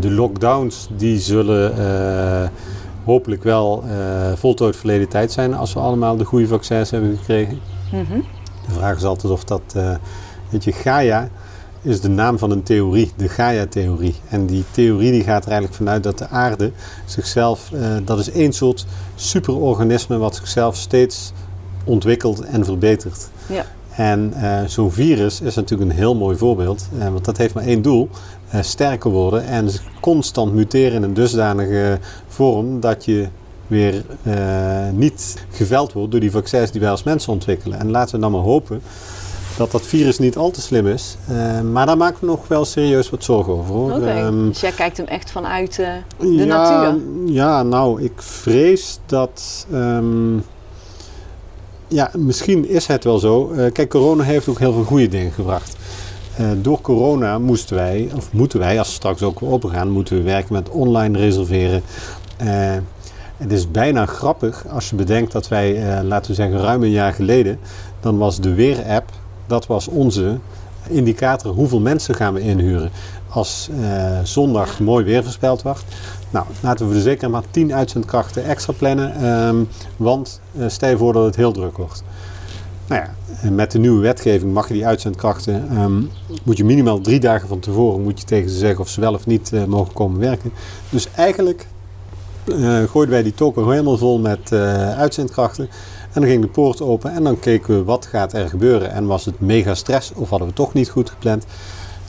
[0.00, 2.50] de lockdowns die zullen
[3.04, 3.84] hopelijk wel
[4.34, 7.60] voltooid verleden tijd zijn als we allemaal de goede vaccins hebben gekregen.
[7.92, 8.24] Mm -hmm.
[8.66, 9.76] De vraag is altijd of dat,
[10.48, 11.28] weet je, Gaia
[11.86, 14.14] is de naam van een theorie, de Gaia-theorie.
[14.28, 16.70] En die theorie die gaat er eigenlijk vanuit dat de aarde
[17.04, 17.70] zichzelf,
[18.04, 21.32] dat is één soort superorganisme wat zichzelf steeds
[21.84, 23.28] ontwikkelt en verbetert.
[23.46, 23.64] Ja.
[23.90, 27.64] En uh, zo'n virus is natuurlijk een heel mooi voorbeeld, uh, want dat heeft maar
[27.64, 28.08] één doel:
[28.60, 29.68] sterker worden en
[30.00, 33.28] constant muteren in een dusdanige vorm dat je
[33.66, 34.04] weer
[34.92, 37.78] niet geveld wordt door die vaccins die wij als mensen ontwikkelen.
[37.78, 38.82] En laten we dan maar hopen
[39.56, 41.16] dat dat virus niet al te slim is.
[41.72, 43.74] maar daar maken we nog wel serieus wat zorgen over.
[43.74, 44.22] Okay.
[44.22, 47.00] um, dus jij kijkt hem echt vanuit de ja, natuur?
[47.24, 49.66] Ja, nou, ik vrees dat.
[49.72, 50.44] Um,
[51.88, 53.50] ja, misschien is het wel zo.
[53.52, 55.76] Uh, kijk, corona heeft ook heel veel goede dingen gebracht.
[56.60, 60.16] Door corona moesten wij, of moeten wij, als we straks ook weer open gaan, moeten
[60.16, 61.82] we werken met online reserveren.
[63.36, 67.12] Het is bijna grappig als je bedenkt dat wij, laten we zeggen, ruim een jaar
[67.12, 67.58] geleden,
[68.00, 69.10] dan was de Weer-app,
[69.46, 70.38] dat was onze
[70.88, 72.90] indicator hoeveel mensen gaan we inhuren.
[73.28, 73.70] Als
[74.22, 75.84] zondag mooi weer voorspeld wordt,
[76.30, 79.26] nou, laten we er zeker maar 10 uitzendkrachten extra plannen.
[79.26, 82.02] Um, want uh, stel je voor dat het heel druk wordt.
[82.86, 86.10] Nou ja, met de nieuwe wetgeving mag je die uitzendkrachten, um,
[86.42, 89.14] moet je minimaal drie dagen van tevoren moet je tegen ze zeggen of ze wel
[89.14, 90.52] of niet uh, mogen komen werken.
[90.90, 91.66] Dus eigenlijk
[92.44, 94.52] uh, gooiden wij die token helemaal vol met
[94.96, 95.68] uitzendkrachten.
[96.16, 98.90] En dan ging de poort open en dan keken we wat gaat er gebeuren.
[98.90, 101.44] En was het mega stress of hadden we toch niet goed gepland.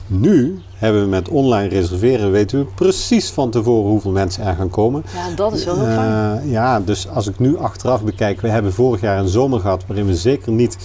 [0.06, 4.70] Nu hebben we met online reserveren, weten we precies van tevoren hoeveel mensen er gaan
[4.70, 5.04] komen.
[5.14, 6.44] Ja, dat is wel heel fijn.
[6.44, 9.84] Uh, ja, dus als ik nu achteraf bekijk, we hebben vorig jaar een zomer gehad
[9.86, 10.76] waarin we zeker niet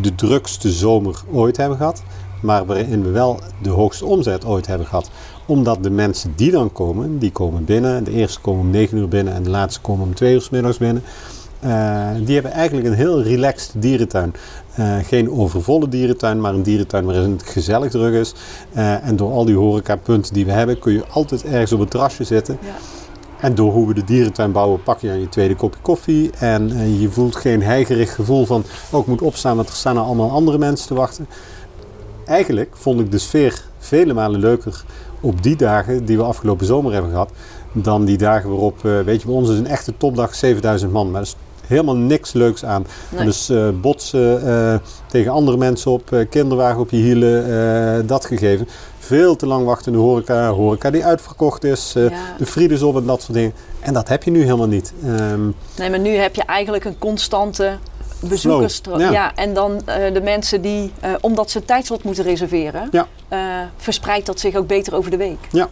[0.00, 2.02] de drukste zomer ooit hebben gehad,
[2.42, 5.10] maar waarin we wel de hoogste omzet ooit hebben gehad.
[5.46, 8.04] Omdat de mensen die dan komen, die komen binnen.
[8.04, 10.50] De eerste komen om 9 uur binnen en de laatste komen om 2 uur s
[10.50, 11.02] middags binnen.
[11.66, 14.34] Uh, die hebben eigenlijk een heel relaxed dierentuin.
[14.78, 18.34] Uh, geen overvolle dierentuin, maar een dierentuin waarin het gezellig druk is.
[18.76, 21.88] Uh, en door al die horecapunten die we hebben, kun je altijd ergens op een
[21.88, 22.58] terrasje zitten.
[22.62, 22.74] Ja.
[23.40, 26.30] En door hoe we de dierentuin bouwen, pak je aan je tweede kopje koffie.
[26.38, 29.94] En uh, je voelt geen heigerig gevoel van, oh ik moet opstaan, want er staan
[29.94, 31.28] nou allemaal andere mensen te wachten.
[32.24, 34.84] Eigenlijk vond ik de sfeer vele malen leuker
[35.20, 37.30] op die dagen die we afgelopen zomer hebben gehad.
[37.72, 41.10] Dan die dagen waarop, weet je, bij ons is een echte topdag 7000 man.
[41.10, 42.86] Maar dat is helemaal niks leuks aan.
[43.10, 44.74] Dus uh, botsen uh,
[45.06, 48.68] tegen andere mensen op, uh, kinderwagen op je hielen, dat gegeven.
[48.98, 52.10] Veel te lang wachten in de horeca, horeca die uitverkocht is, ja.
[52.38, 53.52] de Frides op en dat soort dingen.
[53.80, 54.92] En dat heb je nu helemaal niet.
[55.04, 57.78] Um, nee, maar nu heb je eigenlijk een constante
[58.20, 58.98] bezoekersstroom.
[58.98, 59.10] Ja.
[59.10, 59.34] ja.
[59.34, 59.80] en dan
[60.12, 63.06] de mensen die, omdat ze tijdslot moeten reserveren, ja.
[63.76, 65.48] verspreidt dat zich ook beter over de week.
[65.50, 65.68] Ja,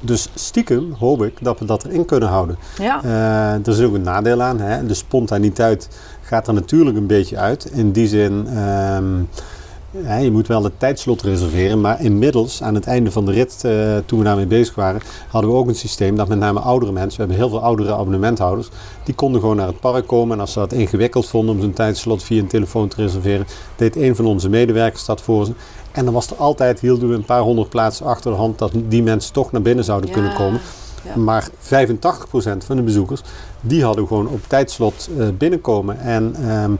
[0.00, 2.58] dus stiekem hoop ik dat we dat erin kunnen houden.
[2.78, 3.04] Ja.
[3.04, 4.60] Uh, er is ook een nadeel aan.
[4.60, 4.86] Hè?
[4.86, 5.88] De spontaniteit
[6.22, 7.64] gaat er natuurlijk een beetje uit.
[7.64, 9.28] In die zin, um,
[9.90, 11.80] ja, je moet wel het tijdslot reserveren.
[11.80, 15.50] Maar inmiddels, aan het einde van de rit, uh, toen we daarmee bezig waren, hadden
[15.50, 18.68] we ook een systeem dat met name oudere mensen, we hebben heel veel oudere abonnementhouders,
[19.04, 20.34] die konden gewoon naar het park komen.
[20.34, 23.96] En als ze dat ingewikkeld vonden om zo'n tijdslot via een telefoon te reserveren, deed
[23.96, 25.52] een van onze medewerkers dat voor ze.
[25.92, 28.72] En dan was er altijd, hielden we een paar honderd plaatsen achter de hand dat
[28.88, 30.60] die mensen toch naar binnen zouden kunnen komen.
[31.04, 31.16] Ja.
[31.16, 31.52] Maar 85%
[32.64, 33.20] van de bezoekers,
[33.60, 36.00] die hadden gewoon op tijdslot uh, binnenkomen.
[36.00, 36.78] En um,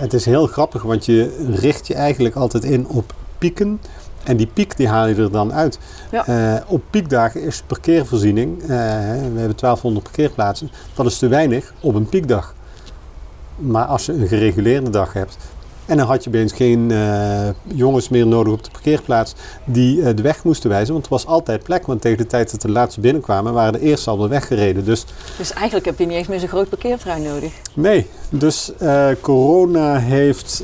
[0.00, 3.80] het is heel grappig, want je richt je eigenlijk altijd in op pieken.
[4.24, 5.78] En die piek die haal je er dan uit.
[6.10, 6.28] Ja.
[6.28, 11.94] Uh, op piekdagen is parkeervoorziening, uh, we hebben 1200 parkeerplaatsen, dat is te weinig op
[11.94, 12.54] een piekdag.
[13.56, 15.36] Maar als je een gereguleerde dag hebt,
[15.90, 20.08] en dan had je opeens geen uh, jongens meer nodig op de parkeerplaats die uh,
[20.14, 20.92] de weg moesten wijzen.
[20.92, 21.86] Want er was altijd plek.
[21.86, 24.84] Want tegen de tijd dat de laatste binnenkwamen, waren de eerste al de weggereden.
[24.84, 25.04] Dus,
[25.38, 27.52] dus eigenlijk heb je niet eens meer zo'n groot parkeerterrein nodig.
[27.74, 30.62] Nee, dus uh, corona heeft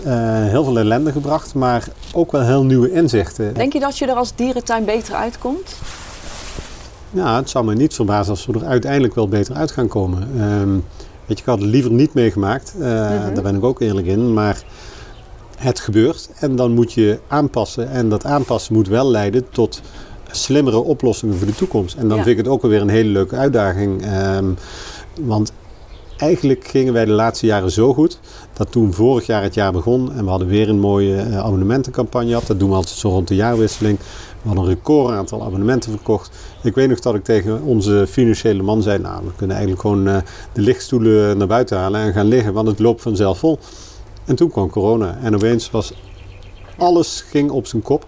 [0.49, 3.55] heel veel ellende gebracht, maar ook wel heel nieuwe inzichten.
[3.55, 5.77] Denk je dat je er als dierentuin beter uitkomt?
[7.11, 10.43] Ja, het zou me niet verbazen als we er uiteindelijk wel beter uit gaan komen.
[10.43, 10.85] Um,
[11.27, 12.75] weet je, ik had het liever niet meegemaakt.
[12.77, 13.35] Mm -hmm.
[13.35, 14.33] Daar ben ik ook eerlijk in.
[14.33, 14.63] Maar
[15.57, 17.91] het gebeurt en dan moet je aanpassen.
[17.91, 19.81] En dat aanpassen moet wel leiden tot
[20.31, 21.95] slimmere oplossingen voor de toekomst.
[21.95, 24.05] En dan vind ik het ook alweer een hele leuke uitdaging.
[24.37, 24.57] Um,
[25.21, 25.53] want
[26.17, 28.19] eigenlijk gingen wij de laatste jaren zo goed
[28.53, 32.29] dat toen vorig jaar het jaar begon en we hadden weer een mooie uh, abonnementencampagne
[32.29, 32.47] gehad.
[32.47, 33.99] Dat doen we altijd zo rond de jaarwisseling.
[34.43, 36.31] We hadden een record aantal abonnementen verkocht.
[36.63, 40.09] Ik weet nog dat ik tegen onze financiële man zei: Nou, we kunnen eigenlijk gewoon
[40.09, 40.17] uh,
[40.53, 43.59] de lichtstoelen naar buiten halen en gaan liggen, want het loopt vanzelf vol.
[44.27, 45.93] En toen kwam corona en opeens was
[46.79, 48.07] alles ging op zijn kop.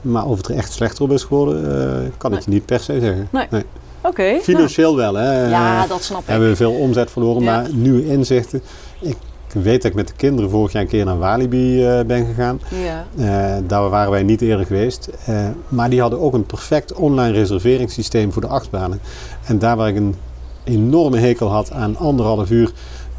[0.00, 1.64] Maar of het er echt slechter op is geworden,
[2.04, 3.28] uh, kan ik je niet per se zeggen.
[3.32, 3.46] Nee.
[3.50, 3.62] nee.
[4.00, 4.38] Oké.
[4.40, 5.48] Financieel wel, hè.
[5.48, 6.26] Ja, dat snap ik.
[6.26, 8.62] Hebben we veel omzet verloren, maar nieuwe inzichten.
[9.00, 9.16] Ik
[9.52, 12.60] weet dat ik met de kinderen vorig jaar een keer naar Walibi uh, ben gegaan.
[12.84, 13.06] Ja.
[13.16, 15.08] Uh, daar waren wij niet eerder geweest.
[15.68, 19.00] maar die hadden ook een perfect online reserveringssysteem voor de achtbanen.
[19.46, 20.14] En daar waar ik een
[20.64, 22.72] enorme hekel had aan anderhalf uur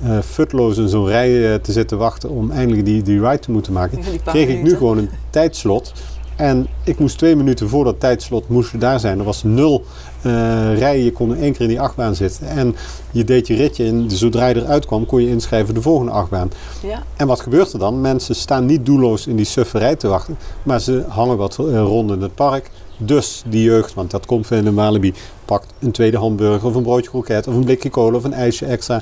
[0.03, 3.73] uh, futloos in zo'n rij te zitten wachten om eindelijk die, die ride te moeten
[3.73, 5.93] maken, kreeg ik nu gewoon een tijdslot.
[6.36, 9.19] En ik moest twee minuten voor dat tijdslot moest daar zijn.
[9.19, 9.84] Er was nul
[10.25, 11.03] uh, rijen.
[11.03, 12.47] Je kon één keer in die achtbaan zitten.
[12.47, 12.75] En
[13.12, 16.51] je deed je ritje en zodra je eruit kwam kon je inschrijven de volgende achtbaan.
[16.88, 17.03] Ja.
[17.15, 18.01] En wat gebeurt er dan?
[18.01, 20.38] Mensen staan niet doelloos in die sufferij te wachten.
[20.63, 22.69] Maar ze hangen wat uh, rond in het park.
[22.97, 25.13] Dus die jeugd, want dat komt van de Walibi,
[25.45, 28.65] pakt een tweede hamburger of een broodje kroket of een blikje kolen of een ijsje
[28.65, 29.01] extra.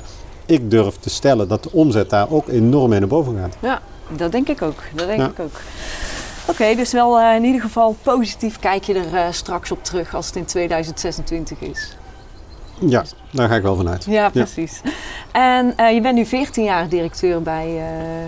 [0.52, 3.56] Ik durf te stellen dat de omzet daar ook enorm mee naar boven gaat.
[3.60, 3.80] Ja,
[4.16, 4.82] dat denk ik ook.
[4.94, 5.60] Dat denk ik ook.
[6.46, 10.14] Oké, dus wel uh, in ieder geval positief kijk je er uh, straks op terug
[10.14, 11.96] als het in 2026 is.
[12.78, 14.04] Ja, daar ga ik wel vanuit.
[14.04, 14.80] Ja, precies.
[15.32, 17.82] En uh, je bent nu 14 jaar directeur bij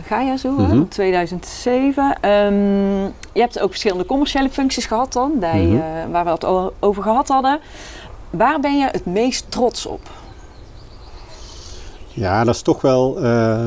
[0.06, 0.88] Gaia zo, mm -hmm.
[0.88, 2.30] 2007.
[2.30, 6.10] Um, je hebt ook verschillende commerciële functies gehad dan, die, mm -hmm.
[6.10, 6.44] waar we het
[6.80, 7.60] over gehad hadden.
[8.30, 10.10] Waar ben je het meest trots op?
[12.16, 13.58] Ja, dat is toch wel uh,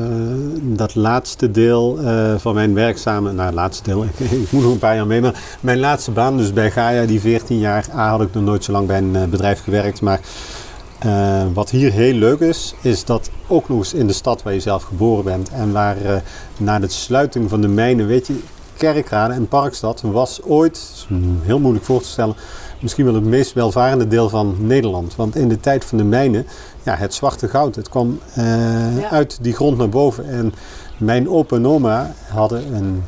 [0.62, 3.32] dat laatste deel uh, van mijn werkzame...
[3.32, 5.20] Nou, laatste deel, ik, moet nog een paar jaar mee.
[5.20, 7.86] Maar mijn laatste baan, dus bij Gaia, die 14 jaar...
[7.94, 10.00] A, had ik nog nooit zo lang bij een uh, bedrijf gewerkt.
[10.00, 10.20] Maar
[11.52, 14.60] wat hier heel leuk is, is dat ook nog eens in de stad waar je
[14.60, 15.50] zelf geboren bent...
[15.50, 15.96] en waar
[16.56, 18.40] na de sluiting van de mijnen, weet je...
[18.76, 21.06] Kerkrade en Parkstad was ooit,
[21.42, 22.36] heel moeilijk voor te stellen
[22.80, 25.16] misschien wel het meest welvarende deel van Nederland.
[25.16, 26.46] Want in de tijd van de mijnen,
[26.88, 30.28] ja, het zwarte goud, het kwam uh, uit die grond naar boven.
[30.28, 30.54] En
[30.96, 33.02] mijn opa en oma hadden een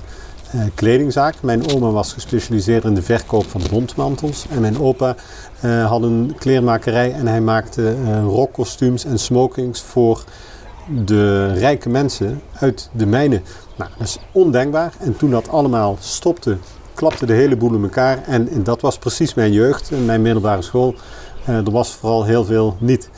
[0.55, 1.35] uh, kledingzaak.
[1.41, 4.47] Mijn oma was gespecialiseerd in de verkoop van bondmantels.
[4.51, 5.15] En mijn opa
[5.65, 10.25] uh, had een kleermakerij en hij maakte rockkostuums en smokings voor
[11.05, 13.43] de rijke mensen uit de mijnen.
[13.77, 14.93] Nou, dat is ondenkbaar.
[14.99, 16.57] En toen dat allemaal stopte,
[16.95, 18.23] klapte de hele boel in elkaar.
[18.27, 20.95] En, en dat was precies mijn jeugd, mijn middelbare school.
[21.47, 23.11] Er was vooral heel veel niet.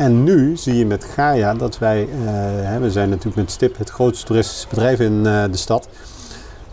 [0.00, 3.90] En nu zie je met Gaia dat wij, uh, we zijn natuurlijk met Stip het
[3.90, 5.88] grootste toeristische bedrijf in uh, de stad.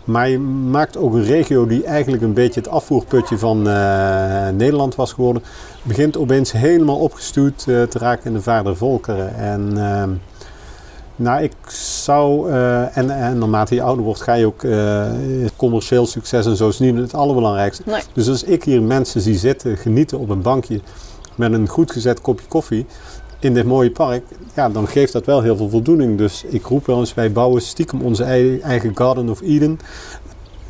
[0.04, 3.62] Maar je maakt ook een regio die eigenlijk een beetje het afvoerputje van
[4.56, 5.42] Nederland was geworden.
[5.82, 9.34] Begint opeens helemaal opgestuurd te raken in de vader volkeren.
[9.34, 10.10] En ehm,
[11.16, 12.50] nou, ik zou,
[12.92, 14.64] en, en naarmate je ouder wordt, ga je ook
[15.56, 17.82] commercieel succes en zo is niet het allerbelangrijkste.
[18.12, 20.80] Dus als ik hier mensen zie zitten, genieten op een bankje
[21.38, 22.86] met een goed gezet kopje koffie
[23.38, 24.24] in dit mooie park,
[24.54, 26.18] ja, dan geeft dat wel heel veel voldoening.
[26.18, 28.24] Dus ik roep wel eens, wij bouwen stiekem onze
[28.62, 29.78] eigen Garden of Eden.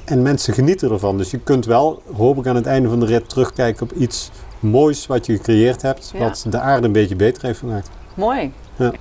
[0.05, 1.19] En mensen genieten ervan.
[1.19, 4.31] Dus je kunt wel, hoop ik aan het einde van de rit, terugkijken op iets
[4.61, 7.91] moois wat je gecreëerd hebt, wat de aarde een beetje beter heeft gemaakt.
[8.15, 8.53] Mooi.
[8.77, 8.93] Ja.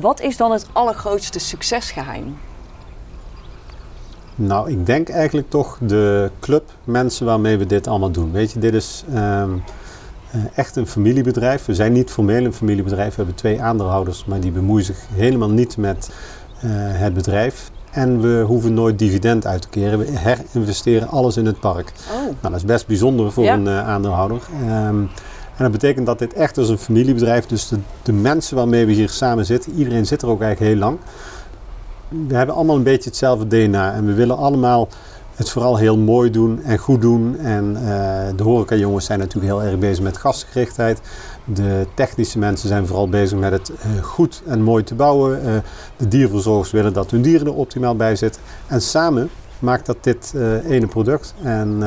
[0.00, 2.36] Wat is dan het allergrootste succesgeheim?
[4.34, 8.32] Nou, ik denk eigenlijk toch de club mensen waarmee we dit allemaal doen.
[8.32, 9.62] Weet je, dit is um,
[10.54, 11.64] echt een familiebedrijf.
[11.64, 13.10] We zijn niet formeel een familiebedrijf.
[13.10, 16.10] We hebben twee aandeelhouders, maar die bemoeien zich helemaal niet met
[16.64, 17.70] uh, het bedrijf.
[17.90, 19.98] En we hoeven nooit dividend uit te keren.
[19.98, 21.92] We herinvesteren alles in het park.
[22.10, 22.22] Oh.
[22.22, 23.54] Nou, dat is best bijzonder voor ja.
[23.54, 24.40] een uh, aandeelhouder.
[24.62, 25.08] Um,
[25.58, 27.46] en dat betekent dat dit echt is een familiebedrijf.
[27.46, 30.80] Dus de, de, mensen waarmee we hier samen zitten, iedereen zit er ook eigenlijk heel
[30.80, 30.98] lang.
[32.28, 33.92] We hebben allemaal een beetje hetzelfde DNA.
[33.92, 34.88] En we willen allemaal
[35.38, 37.38] het vooral heel mooi doen en goed doen.
[37.38, 37.80] En uh,
[38.36, 41.00] de horeca-jongens zijn natuurlijk heel erg bezig met gastgerichtheid.
[41.44, 45.46] De technische mensen zijn vooral bezig met het uh, goed en mooi te bouwen.
[45.46, 45.56] Uh,
[45.96, 48.42] de dierverzorgers willen dat hun dieren er optimaal bij zitten.
[48.66, 50.34] En samen maakt dat dit
[50.68, 51.34] ene product.
[51.42, 51.82] En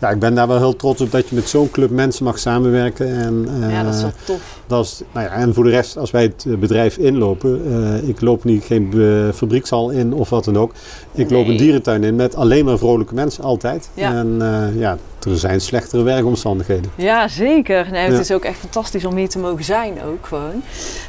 [0.00, 2.38] ja, ik ben daar wel heel trots op dat je met zo'n club mensen mag
[2.38, 3.16] samenwerken.
[3.16, 4.58] En, uh, ja, dat is wel tof.
[4.66, 8.20] Dat is, nou ja, en voor de rest, als wij het eh, bedrijf inlopen, ik
[8.20, 8.92] loop niet geen
[9.34, 10.72] fabriekshal in of wat dan ook.
[11.12, 13.90] Ik loop een dierentuin in met alleen maar vrolijke mensen, altijd.
[13.94, 14.12] Ja.
[14.12, 14.38] En
[14.76, 16.90] ja, er zijn slechtere werkomstandigheden.
[16.94, 17.90] Ja, zeker.
[17.90, 20.62] Nee, het is ook echt fantastisch om hier te mogen zijn ook gewoon.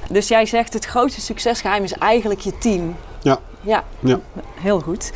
[0.09, 2.95] Dus jij zegt het grootste succesgeheim is eigenlijk je team.
[3.21, 3.39] Ja.
[3.61, 4.19] Ja, ja.
[4.61, 5.11] heel goed.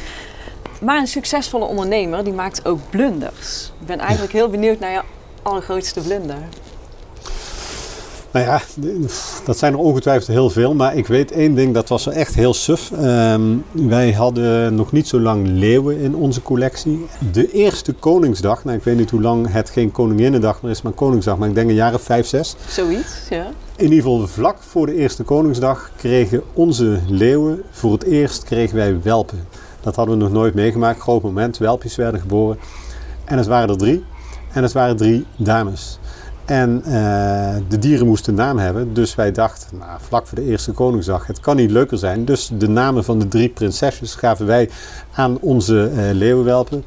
[0.85, 3.71] Maar een succesvolle ondernemer die maakt ook blunders.
[3.79, 5.01] Ik ben eigenlijk heel benieuwd naar je
[5.41, 6.37] allergrootste blunder.
[8.31, 8.61] Nou ja,
[9.45, 10.73] dat zijn er ongetwijfeld heel veel.
[10.73, 12.91] Maar ik weet één ding, dat was echt heel suf.
[12.91, 17.05] Um, wij hadden nog niet zo lang leeuwen in onze collectie.
[17.31, 20.93] De eerste Koningsdag, nou ik weet niet hoe lang het geen Koninginnedag meer is, maar
[20.93, 21.37] Koningsdag.
[21.37, 22.55] Maar ik denk een jaar of vijf, zes.
[22.67, 23.47] Zoiets, ja.
[23.75, 28.75] in ieder geval vlak voor de Eerste Koningsdag kregen onze leeuwen voor het eerst kregen
[28.75, 29.64] wij welpen.
[29.85, 30.99] Dat hadden we nog nooit meegemaakt.
[30.99, 32.57] Groot moment, welpjes werden geboren.
[33.25, 34.05] En het waren er drie.
[34.53, 35.99] En het waren drie dames.
[36.45, 36.91] En uh,
[37.67, 38.93] de dieren moesten een naam hebben.
[38.93, 42.25] Dus wij dachten, nou, vlak voor de Eerste Koningsdag, het kan niet leuker zijn.
[42.25, 44.69] Dus de namen van de drie prinsesjes gaven wij
[45.13, 46.85] aan onze uh, leeuwenwelpen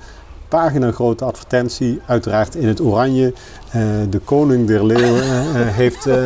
[0.48, 3.32] pagina grote advertentie, uiteraard in het oranje.
[3.76, 6.16] Uh, de koning der leeuwen uh, heeft uh,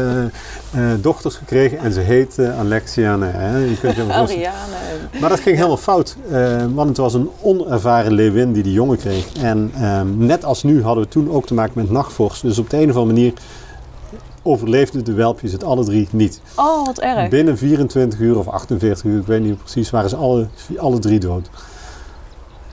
[1.01, 3.27] dochters gekregen en ze heet Alexiane.
[3.27, 3.59] Hè?
[3.59, 4.05] Je kunt je
[5.21, 6.17] maar dat ging helemaal fout,
[6.75, 9.33] want het was een onervaren leeuwin die de jongen kreeg.
[9.33, 12.43] En ehm, net als nu hadden we toen ook te maken met nachtvorst.
[12.43, 13.33] Dus op de een of andere manier
[14.43, 16.41] overleefden de welpjes het alle drie niet.
[16.57, 17.29] Oh, wat erg.
[17.29, 21.21] Binnen 24 uur of 48 uur, ik weet niet precies, waren ze alle, alle drie
[21.21, 21.51] dood.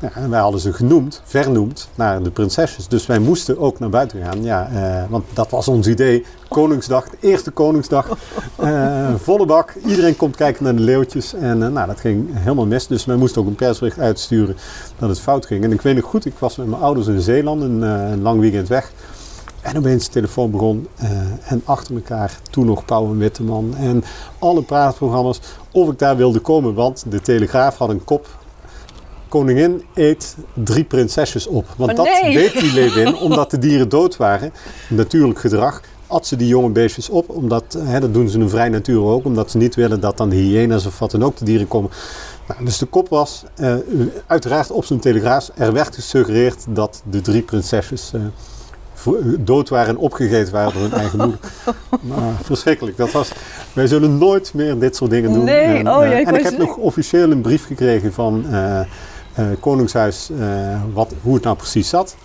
[0.02, 2.88] Ja, en wij hadden ze genoemd, vernoemd naar de prinsesjes.
[2.88, 4.44] Dus wij moesten ook naar buiten gaan.
[4.44, 6.26] Ja, eh, want dat was ons idee.
[6.48, 8.18] Koningsdag, de eerste Koningsdag.
[8.60, 9.76] Uh, volle bak.
[9.86, 11.34] Iedereen komt kijken naar de leeuwtjes.
[11.34, 12.88] En uh, nou, dat ging helemaal mis.
[12.88, 14.58] Dus wij moesten ook een persbericht uitsturen
[15.00, 15.64] dat het fout ging.
[15.64, 18.40] En ik weet nog goed, ik was met mijn ouders in Zeeland een, een lang
[18.40, 18.92] weekend weg.
[19.62, 20.88] En opeens de telefoon begon.
[21.44, 23.76] en achter elkaar toen nog Pauw en Witteman.
[23.78, 24.04] En
[24.40, 25.40] alle praatprogramma's.
[25.72, 26.74] Of ik daar wilde komen.
[26.74, 28.39] Want de Telegraaf had een kop
[29.30, 31.66] koningin eet drie prinsesjes op.
[31.78, 34.54] Want Oh, dat deed die leeuwin omdat de dieren dood waren.
[34.90, 35.82] Natuurlijk gedrag.
[36.08, 39.26] At ze die jonge beestjes op, omdat, hè, dat doen ze in vrij natuur ook,
[39.26, 41.90] omdat ze niet willen dat dan de hyena's of wat dan ook de dieren komen.
[42.48, 43.74] Nou, dus de kop was, eh,
[44.28, 48.22] uiteraard op zijn telegraaf, er werd gesuggereerd dat de drie prinsesjes eh,
[48.94, 51.40] vo- dood waren en opgegeten waren door hun eigen moeder.
[52.02, 52.98] Maar verschrikkelijk.
[52.98, 53.32] Dat was,
[53.74, 55.44] wij zullen nooit meer dit soort dingen doen.
[55.44, 58.46] Nee, en, oh eh, ja, ik en ik heb nog officieel een brief gekregen van
[58.52, 58.86] eh, eh,
[59.60, 62.16] Koningshuis eh, wat, hoe het nou precies zat.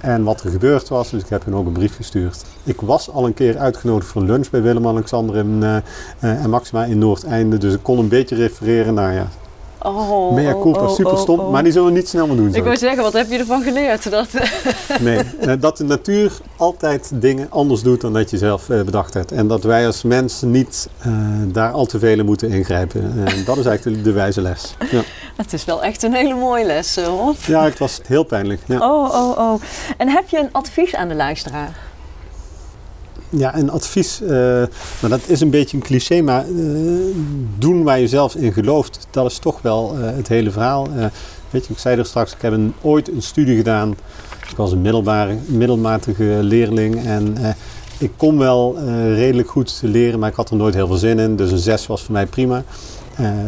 [0.00, 2.44] En wat er gebeurd was, dus ik heb hun ook een brief gestuurd.
[2.64, 5.76] Ik was al een keer uitgenodigd voor lunch bij Willem-Alexander en, eh,
[6.18, 7.58] eh, en Maxima in Noordeinde.
[7.58, 9.28] Dus ik kon een beetje refereren naar ja,
[9.82, 11.40] Oh, mea oh, culpa, oh, super stom.
[11.40, 11.50] oh.
[11.50, 12.48] Maar die zullen we niet snel meer doen.
[12.48, 12.62] Ik zo.
[12.62, 14.10] wou zeggen, wat heb je ervan geleerd?
[14.18, 14.28] Dat,
[15.00, 19.14] Nee, eh, dat de natuur altijd dingen anders doet dan dat je zelf eh, bedacht
[19.14, 19.32] hebt.
[19.32, 21.12] En dat wij als mens niet eh,
[21.46, 23.02] daar al te veel in moeten ingrijpen.
[23.02, 24.74] En dat is eigenlijk de, de wijze les.
[24.90, 25.02] Ja.
[25.36, 27.34] het is wel echt een hele mooie les, hoor.
[27.46, 28.60] ja, het was heel pijnlijk.
[28.66, 28.78] Ja.
[28.78, 29.60] Oh, oh, oh.
[29.96, 31.87] En heb je een advies aan de luisteraar?
[33.30, 36.52] Ja, een advies, eh, nou dat is een beetje een cliché, maar eh,
[37.58, 40.88] doen waar je zelf in gelooft, dat is toch wel eh, het hele verhaal.
[41.50, 43.96] Weet je, ik zei er straks, ik heb een, ooit een studie gedaan.
[44.50, 47.36] Ik was een middelbare, middelmatige leerling en
[47.98, 48.78] ik kon wel
[49.14, 51.36] redelijk goed leren, maar ik had er nooit heel veel zin in.
[51.36, 52.64] Dus een 6 was voor mij prima.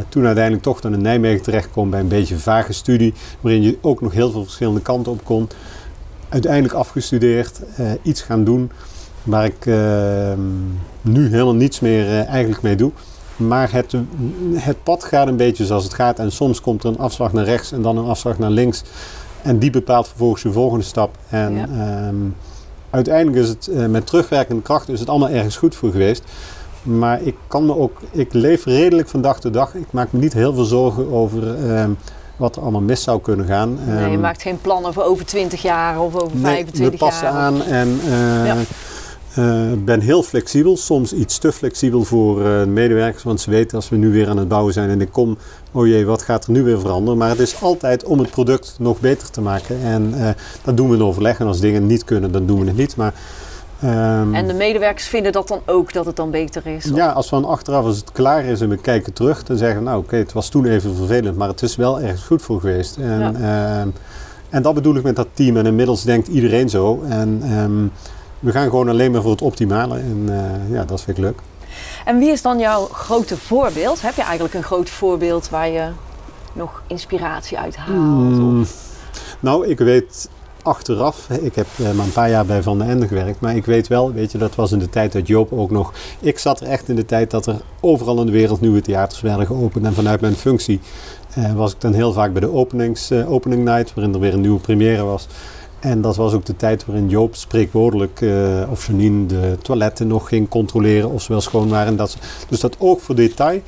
[0.08, 4.00] Toen uiteindelijk toch dan in Nijmegen terechtkwam bij een beetje vage studie, waarin je ook
[4.00, 5.48] nog heel veel verschillende kanten op kon.
[6.28, 7.60] Uiteindelijk afgestudeerd,
[8.02, 8.70] iets gaan doen
[9.22, 10.32] waar ik eh,
[11.00, 12.90] nu helemaal niets meer eh, eigenlijk mee doe.
[13.36, 13.94] Maar het,
[14.54, 16.18] het pad gaat een beetje zoals het gaat.
[16.18, 18.82] En soms komt er een afslag naar rechts en dan een afslag naar links.
[19.42, 21.16] En die bepaalt vervolgens je volgende stap.
[21.28, 21.66] En Ja.
[21.66, 22.14] ehm,
[22.90, 26.22] uiteindelijk is het eh, met terugwerkende kracht is het allemaal ergens goed voor geweest.
[26.82, 29.74] Maar ik kan me ook, ik leef redelijk van dag tot dag.
[29.74, 31.90] Ik maak me niet heel veel zorgen over ehm,
[32.36, 33.78] wat er allemaal mis zou kunnen gaan.
[33.86, 37.06] Nee, je Ehm, maakt geen plannen voor over 20 jaar of over Nee, 25 we
[37.06, 37.36] passen jaar.
[37.36, 38.56] aan en eh, Ja.
[39.34, 40.76] Eh, ben heel flexibel.
[40.76, 43.22] Soms iets te flexibel voor eh, medewerkers.
[43.22, 45.38] Want ze weten als we nu weer aan het bouwen zijn en ik kom,
[45.72, 47.18] oh jee, wat gaat er nu weer veranderen?
[47.18, 49.80] Maar het is altijd om het product nog beter te maken.
[49.82, 50.28] En eh,
[50.64, 51.38] dat doen we in overleg.
[51.38, 52.96] En als dingen niet kunnen, dan doen we het niet.
[52.96, 53.14] Maar
[53.80, 56.90] ehm, En de medewerkers vinden dat dan ook, dat het dan beter is?
[56.94, 59.78] ja, als we dan achteraf, als het klaar is en we kijken terug, dan zeggen
[59.78, 62.60] we, nou oké, het was toen even vervelend, maar het is wel ergens goed voor
[62.60, 62.96] geweest.
[62.96, 63.88] En, ehm,
[64.48, 65.56] en dat bedoel ik met dat team.
[65.56, 67.02] En inmiddels denkt iedereen zo.
[67.08, 67.86] En ehm,
[68.40, 69.98] we gaan gewoon alleen maar voor het optimale.
[69.98, 71.38] En eh, ja, dat vind ik leuk.
[72.04, 74.02] En wie is dan jouw grote voorbeeld?
[74.02, 75.88] Heb je eigenlijk een groot voorbeeld waar je
[76.52, 77.98] nog inspiratie uit haalt?
[77.98, 78.88] Mm, Of-
[79.40, 80.28] nou, ik weet
[80.62, 83.64] achteraf, ik heb eh, maar een paar jaar bij Van den Ende gewerkt, maar ik
[83.64, 85.92] weet wel, weet je, dat was in de tijd dat Joop ook nog...
[86.20, 89.20] Ik zat er echt in de tijd dat er overal in de wereld nieuwe theaters
[89.20, 89.84] werden geopend.
[89.84, 90.80] En vanuit mijn functie
[91.34, 94.34] eh, was ik dan heel vaak bij de openings, eh, opening night, waarin er weer
[94.34, 95.26] een nieuwe première was.
[95.80, 100.28] En dat was ook de tijd waarin Joop spreekwoordelijk, eh, of Janine, de toiletten nog
[100.28, 101.96] ging controleren of ze wel schoon waren.
[101.96, 102.16] Dat,
[102.48, 103.60] dus dat oog voor detail,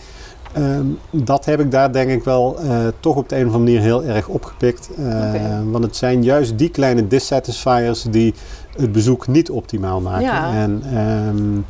[0.53, 3.65] ehm, dat heb ik daar denk ik wel eh, toch op de een of andere
[3.65, 4.91] manier heel erg opgepikt.
[4.97, 5.61] Eh.
[5.71, 8.35] Want het zijn juist die kleine dissatisfiers die
[8.77, 10.23] het bezoek niet optimaal maken.
[10.23, 10.53] Ja.
[10.53, 11.61] En, ehm,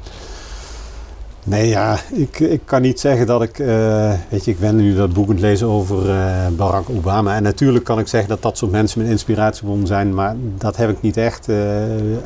[1.44, 3.58] nee, ja, ik, ik kan niet zeggen dat ik...
[3.58, 7.34] eh, weet je, ik ben nu dat boek aan het lezen over eh, Barack Obama.
[7.34, 10.14] En natuurlijk kan ik zeggen dat dat soort mensen mijn inspiratiebron zijn.
[10.14, 11.48] Maar dat heb ik niet echt.
[11.48, 11.56] Eh,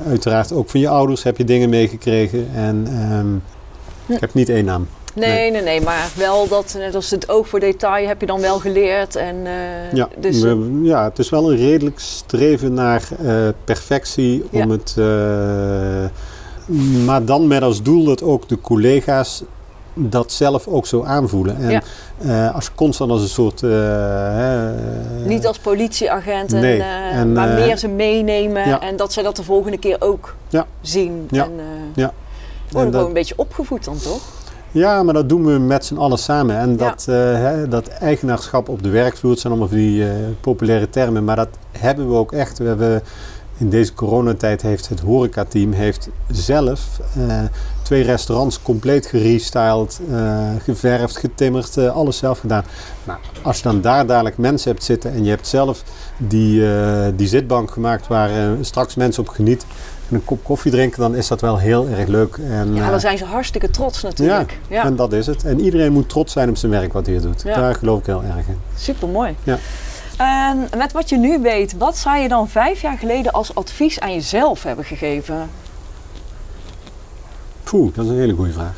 [0.09, 2.49] uiteraard ook van je ouders heb je dingen meegekregen.
[2.55, 2.87] En...
[2.91, 3.35] ehm,
[4.15, 4.87] Ik heb niet één naam.
[5.15, 5.51] Nee, Nee.
[5.51, 8.59] nee, nee, maar wel dat, net als het oog voor detail heb je dan wel
[8.59, 9.17] geleerd.
[9.17, 9.37] En,
[9.93, 13.09] Ja, dus, we- ja, het is wel een redelijk streven naar
[13.65, 14.45] perfectie.
[14.53, 14.69] Om Ja.
[14.69, 14.95] het,
[17.05, 19.43] maar dan met als doel dat ook de collega's
[19.99, 21.57] dat zelf ook zo aanvoelen.
[21.57, 21.83] En Ja.
[22.19, 23.63] eh, als constant als een soort...
[23.63, 24.73] eh, hè,
[25.25, 28.69] niet als politieagent, en, Nee, eh, en, maar eh, meer ze meenemen.
[28.69, 28.81] ja.
[28.81, 30.67] En dat zij dat de volgende keer ook Ja.
[30.81, 31.27] zien.
[31.31, 31.45] Ja.
[31.45, 31.65] En, eh,
[31.95, 32.13] Ja.
[32.71, 34.21] Worden En dat- gewoon een beetje opgevoed dan toch?
[34.71, 36.57] Ja, maar dat doen we met z'n allen samen.
[36.57, 40.15] En dat, eh, hè, dat eigenaarschap op de werkvloer, het zijn allemaal van die eh,
[40.41, 41.49] populaire termen, maar dat
[41.79, 42.59] hebben we ook echt.
[42.59, 43.03] We hebben
[43.59, 47.43] in deze coronatijd heeft het horecateam heeft zelf eh,
[47.83, 52.65] twee restaurants compleet gerestyled, eh, geverfd, getimmerd, eh, alles zelf gedaan.
[53.05, 55.83] Nou, als je dan daar dadelijk mensen hebt zitten en je hebt zelf
[56.17, 56.65] die,
[57.17, 58.31] die zitbank gemaakt waar
[58.61, 59.69] straks mensen op genieten
[60.09, 62.37] en een kop koffie drinken, dan is dat wel heel erg leuk.
[62.37, 64.59] En, Ja, dan zijn ze hartstikke trots natuurlijk.
[64.69, 65.45] Ja, en dat is het.
[65.45, 67.43] En iedereen moet trots zijn op zijn werk wat hij doet.
[67.43, 67.57] Ja.
[67.57, 68.59] Daar geloof ik heel erg in.
[68.77, 69.37] super mooi.
[69.43, 69.59] Ja.
[70.17, 74.01] En met wat je nu weet, wat zou je dan vijf jaar geleden als advies
[74.01, 75.51] aan jezelf hebben gegeven?
[77.63, 78.77] Poeh, dat is een hele goede vraag.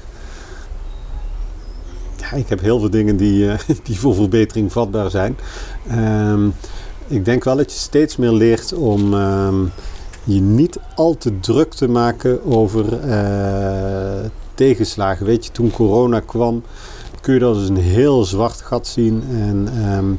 [2.16, 5.38] Ja, ik heb heel veel dingen die, eh, die voor verbetering vatbaar zijn.
[5.88, 6.48] Ehm,
[7.06, 9.64] ik denk wel dat je steeds meer leert om ehm,
[10.24, 15.26] je niet al te druk te maken over eh, tegenslagen.
[15.26, 16.62] Weet je, toen corona kwam,
[17.20, 19.24] kun je dat als een heel zwart gat zien.
[19.30, 20.12] En, ehm,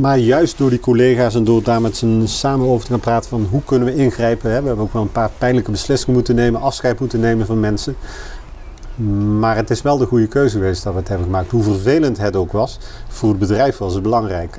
[0.00, 3.30] maar juist door die collega's en door daar met z'n samen over te gaan praten
[3.30, 4.50] van hoe kunnen we ingrijpen.
[4.50, 4.60] Hè?
[4.60, 7.96] We hebben ook wel een paar pijnlijke beslissingen moeten nemen, afscheid moeten nemen van mensen.
[9.38, 11.50] Maar het is wel de goede keuze geweest dat we het hebben gemaakt.
[11.50, 12.78] Hoe vervelend het ook was,
[13.08, 14.56] voor het bedrijf was het belangrijk.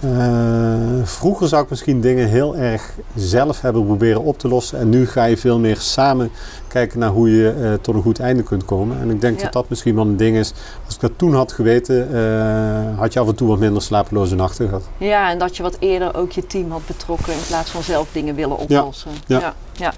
[0.00, 0.74] Eh,
[1.04, 4.78] vroeger zou ik misschien dingen heel erg zelf hebben proberen op te lossen.
[4.78, 6.30] En nu ga je veel meer samen
[6.68, 9.00] kijken naar hoe je eh, tot een goed einde kunt komen.
[9.00, 9.44] En ik denk Ja.
[9.44, 10.52] dat dat misschien wel een ding is.
[10.86, 14.34] Als ik dat toen had geweten, eh, had je af en toe wat minder slapeloze
[14.34, 14.88] nachten gehad.
[14.98, 18.08] Ja, en dat je wat eerder ook je team had betrokken in plaats van zelf
[18.12, 19.10] dingen willen oplossen.
[19.26, 19.38] ja.
[19.40, 19.54] ja.
[19.72, 19.92] ja.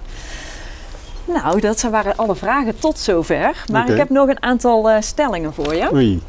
[1.33, 3.63] Nou, dat waren alle vragen tot zover.
[3.71, 5.93] Maar ik heb nog een aantal stellingen voor je.
[5.93, 6.21] Oei.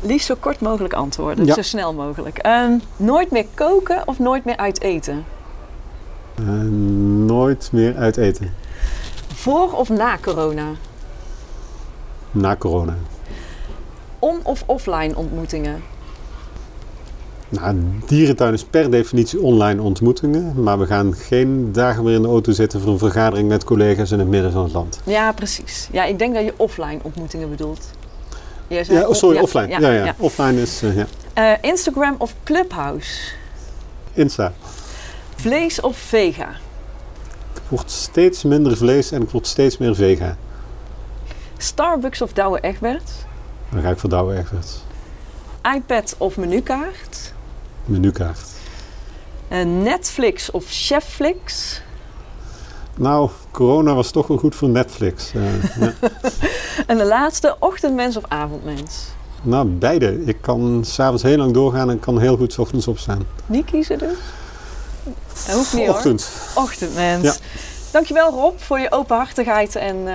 [0.00, 1.54] Liefst zo kort mogelijk antwoorden, Ja.
[1.54, 2.38] zo snel mogelijk.
[2.38, 5.24] Ehm, nooit meer koken of nooit meer uit eten?
[6.34, 6.44] Eh,
[7.26, 8.54] nooit meer uit eten.
[9.34, 10.66] Voor of na corona?
[12.30, 12.96] Na corona.
[14.18, 15.82] On- of offline ontmoetingen?
[17.48, 17.76] Nou,
[18.06, 20.62] dierentuin is per definitie online ontmoetingen.
[20.62, 24.10] Maar we gaan geen dagen meer in de auto zitten voor een vergadering met collega's
[24.10, 25.00] in het midden van het land.
[25.04, 25.88] Ja, precies.
[25.92, 27.90] Ja, ik denk dat je offline ontmoetingen bedoelt.
[28.68, 29.68] Zei Ja, oh, sorry, offline.
[29.68, 31.06] Ja, ja, Offline is eh, ja.
[31.32, 33.10] Eh, Instagram of Clubhouse?
[34.14, 34.52] Insta.
[35.36, 36.48] Vlees of vega?
[37.54, 40.36] Ik word steeds minder vlees en ik word steeds meer vega.
[41.56, 43.12] Starbucks of Douwe Egberts?
[43.70, 44.78] Dan ga ik voor Douwe Egberts.
[45.74, 47.32] iPad of menukaart?
[47.84, 48.48] Menukaart.
[49.48, 51.80] Eh, Netflix of Chefflix?
[52.98, 55.32] Nou, corona was toch wel goed voor Netflix.
[55.34, 55.42] Eh,
[55.82, 55.92] ja.
[56.86, 59.06] En de laatste, ochtendmens of avondmens?
[59.42, 60.24] Nou, beide.
[60.24, 63.22] Ik kan s'avonds heel lang doorgaan en kan heel goed 's ochtends opstaan.
[63.46, 64.16] Niet kiezen dus?
[65.46, 65.94] Dat hoeft niet hoor.
[65.94, 66.30] Ochtend.
[66.54, 67.24] Ochtendmens.
[67.24, 67.34] Ja.
[67.90, 70.14] Dankjewel Rob voor je openhartigheid en eh,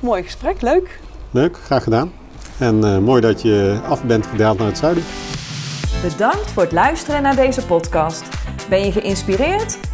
[0.00, 0.60] mooi gesprek.
[0.60, 1.00] Leuk.
[1.30, 2.12] Leuk, graag gedaan.
[2.58, 5.04] En eh, mooi dat je af bent gedaald naar het zuiden.
[6.02, 8.22] Bedankt voor het luisteren naar deze podcast.
[8.68, 9.78] Ben je geïnspireerd